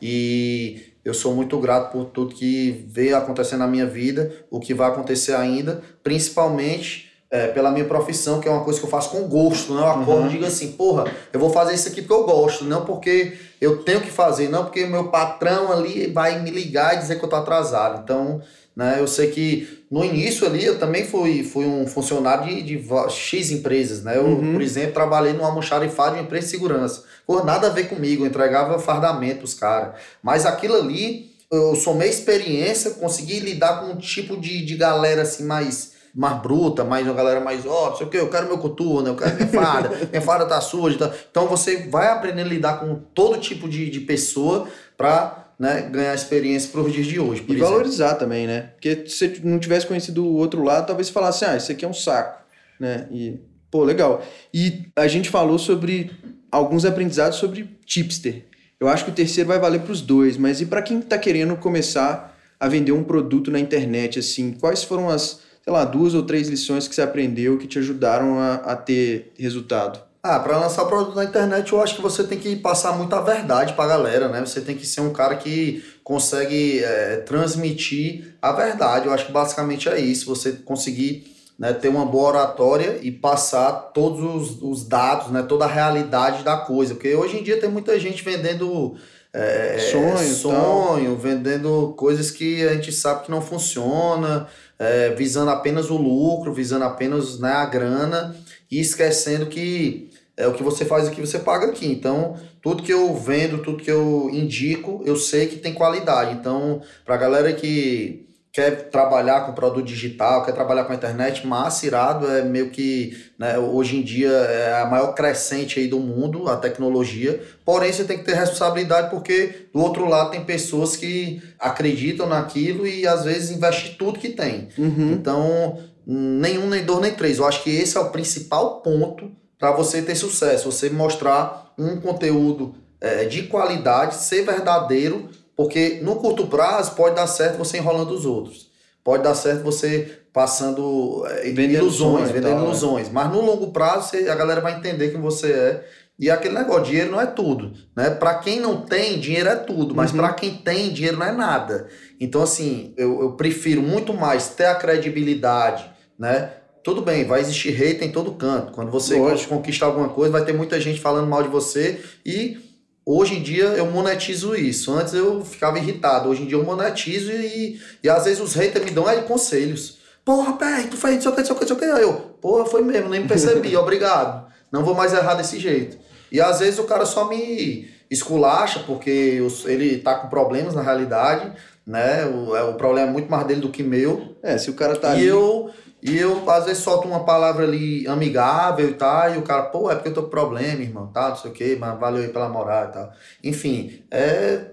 [0.01, 4.73] E eu sou muito grato por tudo que veio acontecendo na minha vida, o que
[4.73, 9.11] vai acontecer ainda, principalmente é, pela minha profissão, que é uma coisa que eu faço
[9.11, 9.79] com gosto, né?
[9.79, 10.27] Eu acordo uhum.
[10.27, 13.83] e digo assim, porra, eu vou fazer isso aqui porque eu gosto, não porque eu
[13.83, 17.29] tenho que fazer, não porque meu patrão ali vai me ligar e dizer que eu
[17.29, 18.01] tô atrasado.
[18.03, 18.41] Então,
[18.77, 22.85] né, eu sei que no início ali eu também fui, fui um funcionário de, de
[23.09, 24.17] X empresas, né?
[24.17, 24.53] Eu, uhum.
[24.53, 27.03] por exemplo, trabalhei no almoxarifado de uma empresa de segurança.
[27.25, 29.95] Por nada a ver comigo, eu entregava fardamento os caras.
[30.21, 35.43] Mas aquilo ali, eu somei experiência, consegui lidar com um tipo de, de galera assim
[35.43, 38.57] mais mais bruta, mais uma galera mais, ó, oh, sei o que, eu quero meu
[38.57, 40.97] coturno, eu quero minha farda, minha farda tá suja.
[40.97, 41.11] Tá...
[41.29, 44.67] Então você vai aprendendo a lidar com todo tipo de, de pessoa
[44.97, 47.41] para né, ganhar experiência para os dias de hoje.
[47.41, 47.69] e exemplo.
[47.69, 48.69] valorizar também, né?
[48.73, 51.83] Porque se você não tivesse conhecido o outro lado, talvez você falasse, ah, isso aqui
[51.83, 52.43] é um saco,
[52.79, 53.07] né?
[53.11, 53.39] E,
[53.71, 54.23] pô, legal.
[54.53, 56.11] E a gente falou sobre
[56.51, 58.45] alguns aprendizados sobre tipster.
[58.79, 61.17] Eu acho que o terceiro vai valer para os dois, mas e para quem está
[61.17, 66.13] querendo começar a vender um produto na internet, assim, quais foram as, sei lá, duas
[66.13, 70.06] ou três lições que você aprendeu que te ajudaram a, a ter resultado?
[70.29, 73.71] Ah, para lançar produto na internet, eu acho que você tem que passar muita verdade
[73.71, 74.41] para a galera, né?
[74.45, 79.07] Você tem que ser um cara que consegue é, transmitir a verdade.
[79.07, 80.25] Eu acho que basicamente é isso.
[80.25, 85.63] Você conseguir né, ter uma boa oratória e passar todos os, os, dados, né, toda
[85.63, 86.93] a realidade da coisa.
[86.93, 88.97] Porque hoje em dia tem muita gente vendendo
[89.31, 94.45] é, sonho, sonho vendendo coisas que a gente sabe que não funciona,
[94.77, 98.35] é, visando apenas o lucro, visando apenas né, a grana
[98.69, 101.87] e esquecendo que é o que você faz aqui, você paga aqui.
[101.87, 106.33] Então, tudo que eu vendo, tudo que eu indico, eu sei que tem qualidade.
[106.33, 111.45] Então, para a galera que quer trabalhar com produto digital, quer trabalhar com a internet,
[111.45, 115.99] massa, irado, é meio que, né, hoje em dia é a maior crescente aí do
[115.99, 120.95] mundo, a tecnologia, porém você tem que ter responsabilidade porque do outro lado tem pessoas
[120.95, 124.69] que acreditam naquilo e às vezes investem tudo que tem.
[124.75, 125.11] Uhum.
[125.11, 127.37] Então, nenhum, nem dois, nem três.
[127.37, 131.99] Eu acho que esse é o principal ponto para você ter sucesso, você mostrar um
[131.99, 138.11] conteúdo é, de qualidade, ser verdadeiro, porque no curto prazo pode dar certo você enrolando
[138.11, 138.67] os outros.
[139.03, 142.65] Pode dar certo você passando é, Vendendo ilusões, vendendo tal, né?
[142.65, 143.09] ilusões.
[143.09, 145.87] Mas no longo prazo você- a galera vai entender quem você é.
[146.19, 148.09] E aquele negócio, dinheiro não é tudo, né?
[148.09, 150.17] Para quem não tem, dinheiro é tudo, mas Uhum.
[150.17, 151.87] para quem tem, dinheiro não é nada.
[152.19, 156.51] Então assim, eu, eu prefiro muito mais ter a credibilidade, né?
[156.87, 158.71] Tudo bem, vai existir hate em todo canto.
[158.71, 159.53] Quando você Lógico.
[159.53, 162.57] conquista alguma coisa, vai ter muita gente falando mal de você e
[163.05, 164.93] hoje em dia eu monetizo isso.
[164.93, 168.85] Antes eu ficava irritado, hoje em dia eu monetizo e, e às vezes os haters
[168.85, 169.97] me dão aí conselhos.
[170.23, 171.79] Porra, pé, tu fez não sei o que, não sei o que, não sei o
[171.79, 171.85] que.
[171.97, 174.49] Aí eu, porra, foi mesmo, nem percebi, obrigado.
[174.71, 175.97] Não vou mais errar desse jeito.
[176.31, 181.51] E às vezes o cara só me esculacha porque ele tá com problemas na realidade,
[181.85, 182.25] né?
[182.25, 184.37] O, é, o problema é muito mais dele do que meu.
[184.41, 185.25] É, se o cara tá e ali...
[185.25, 185.69] eu
[186.01, 189.89] e eu às vezes solto uma palavra ali amigável e tal, e o cara, pô,
[189.89, 192.29] é porque eu tô com problema, irmão, tá, não sei o quê, mas valeu aí
[192.29, 193.11] pela moral e tal.
[193.43, 194.71] Enfim, é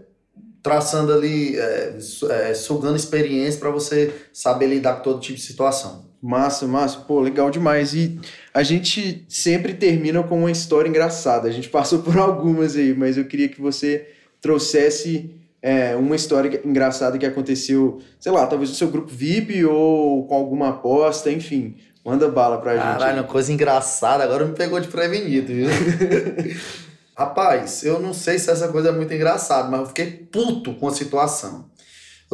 [0.64, 1.99] traçando ali, é,
[2.31, 6.07] é, sugando experiência para você saber lidar com todo tipo de situação.
[6.22, 7.01] Massa, massa.
[7.01, 7.93] Pô, legal demais.
[7.93, 8.18] E
[8.55, 11.47] a gente sempre termina com uma história engraçada.
[11.47, 14.09] A gente passou por algumas aí, mas eu queria que você
[14.41, 15.35] trouxesse
[15.66, 20.34] é, uma história engraçada que aconteceu, sei lá, talvez no seu grupo VIP ou com
[20.34, 21.76] alguma aposta, enfim.
[22.04, 22.82] Manda bala pra gente.
[22.82, 25.68] Caralho, uma coisa engraçada, agora me pegou de prevenido, viu?
[27.16, 30.86] Rapaz, eu não sei se essa coisa é muito engraçada, mas eu fiquei puto com
[30.86, 31.64] a situação.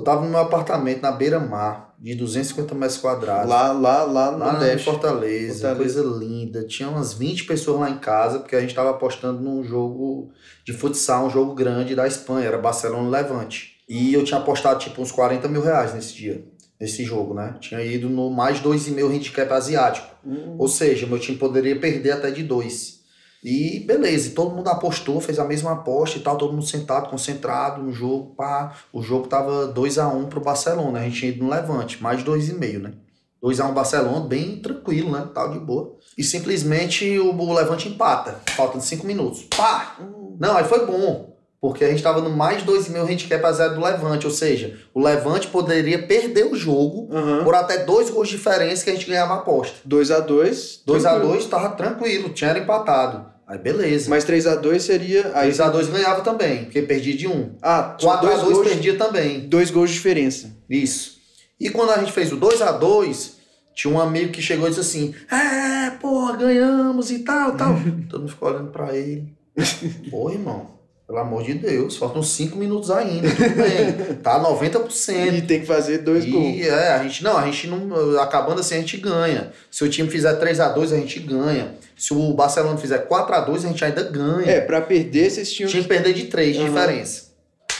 [0.00, 3.48] Eu tava no meu apartamento na beira-mar, de 250 metros quadrados.
[3.48, 4.84] Lá, lá, lá no Lá em Nordeste.
[4.84, 5.76] Fortaleza, Fortaleza.
[5.76, 6.64] coisa linda.
[6.64, 10.30] Tinha umas 20 pessoas lá em casa, porque a gente tava apostando num jogo
[10.64, 13.76] de futsal, um jogo grande da Espanha, era Barcelona e Levante.
[13.88, 16.44] E eu tinha apostado tipo uns 40 mil reais nesse dia,
[16.80, 17.56] nesse jogo, né?
[17.60, 20.06] Tinha ido no mais 2,5 handicap asiático.
[20.24, 22.99] Hum, Ou seja, meu time poderia perder até de dois.
[23.42, 27.82] E beleza, todo mundo apostou, fez a mesma aposta e tal, todo mundo sentado, concentrado
[27.82, 28.34] no jogo.
[28.34, 28.76] Pá.
[28.92, 32.22] O jogo tava 2 a 1 pro Barcelona, a gente tinha ido no Levante, mais
[32.22, 32.92] 2,5, né?
[33.40, 35.26] 2 a 1 Barcelona, bem tranquilo, né?
[35.34, 35.96] Tal de boa.
[36.18, 39.44] E simplesmente o, o Levante empata, faltando 5 minutos.
[39.56, 39.96] Pá!
[40.38, 41.29] Não, aí foi bom.
[41.60, 44.26] Porque a gente tava no mais 2,5 handicap a zero do Levante.
[44.26, 47.44] Ou seja, o Levante poderia perder o jogo Aham.
[47.44, 49.76] por até dois gols de diferença que a gente ganhava a aposta.
[49.86, 50.80] 2x2.
[50.86, 53.26] 2x2 tava tranquilo, tinha era empatado.
[53.46, 54.08] Aí beleza.
[54.08, 55.32] Mas 3x2 seria.
[55.34, 57.56] Aí 2x2 ganhava também, porque perdia de um.
[57.60, 59.40] Ah, tinha dois 4x2 gols, perdia também.
[59.40, 60.56] dois gols de diferença.
[60.68, 61.18] Isso.
[61.58, 63.32] E quando a gente fez o 2x2,
[63.74, 67.74] tinha um amigo que chegou e disse assim: É, porra, ganhamos e tal, tal.
[68.08, 69.28] Todo mundo ficou olhando pra ele.
[70.10, 70.79] Pô, irmão,
[71.10, 74.14] pelo amor de Deus, faltam 5 minutos ainda, tudo bem.
[74.22, 75.34] Tá 90%.
[75.34, 76.56] E tem que fazer dois gols.
[76.56, 78.20] E é, a gente não, a gente não.
[78.20, 79.50] Acabando assim, a gente ganha.
[79.68, 81.74] Se o time fizer 3x2, a gente ganha.
[81.96, 84.48] Se o Barcelona fizer 4x2, a gente ainda ganha.
[84.48, 85.68] É, pra perder, vocês tinham.
[85.68, 86.68] Tinha que perder de 3 de Aham.
[86.68, 87.30] diferença.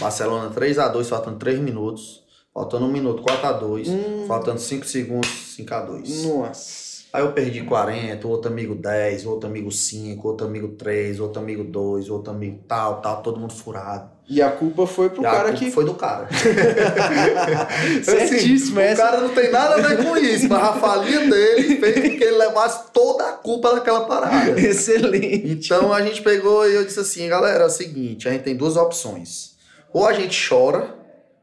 [0.00, 2.24] Barcelona 3x2, faltando 3 minutos.
[2.52, 3.88] Faltando 1 minuto, 4x2.
[3.88, 4.24] Hum.
[4.26, 6.26] Faltando 5 segundos, 5x2.
[6.26, 6.89] Nossa.
[7.12, 11.18] Aí eu perdi 40, o outro amigo 10, o outro amigo 5, outro amigo 3,
[11.18, 14.08] outro amigo 2, outro amigo tal, tal, todo mundo furado.
[14.28, 15.72] E a culpa foi pro E a cara que.
[15.72, 16.28] foi do cara.
[18.04, 19.02] Certíssimo, Assim, essa.
[19.02, 22.16] O cara não tem nada a ver com isso, mas a falinha dele fez com
[22.18, 24.54] que ele levasse toda a culpa daquela parada.
[24.60, 25.66] Excelente.
[25.66, 28.56] Então a gente pegou e eu disse assim, galera, é o seguinte, a gente tem
[28.56, 29.50] duas opções.
[29.92, 30.94] Ou a gente chora,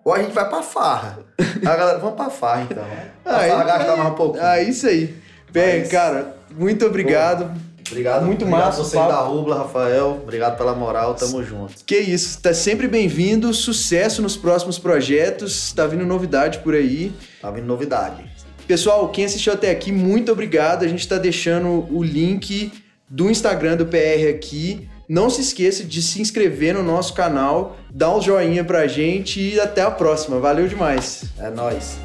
[0.05, 1.19] ou a gente vai pra farra.
[1.65, 2.85] A galera, vamos pra farra então.
[3.25, 4.45] Aí- farra gastar mais um pouquinho.
[4.45, 5.26] Ah, isso aí.
[5.51, 7.51] Bem, Mas- cara, muito obrigado.
[7.89, 8.25] Obrigado.
[8.25, 10.19] muito obrigado massa você da Rubla, Rafael.
[10.21, 11.73] Obrigado pela moral, tamo junto.
[11.85, 17.13] Que isso, tá sempre bem-vindo, sucesso nos próximos projetos, tá vindo novidade por aí.
[17.41, 18.25] Tá vindo novidade.
[18.67, 20.83] Pessoal, quem assistiu até aqui, muito obrigado.
[20.83, 22.73] A gente está deixando o link
[23.09, 24.89] do Instagram do PR aqui.
[25.07, 29.57] Não se esqueça de se inscrever no nosso canal, dar um joinha pra gente e
[29.57, 30.37] até a próxima.
[30.37, 31.23] Valeu demais.
[31.39, 31.97] É nóis.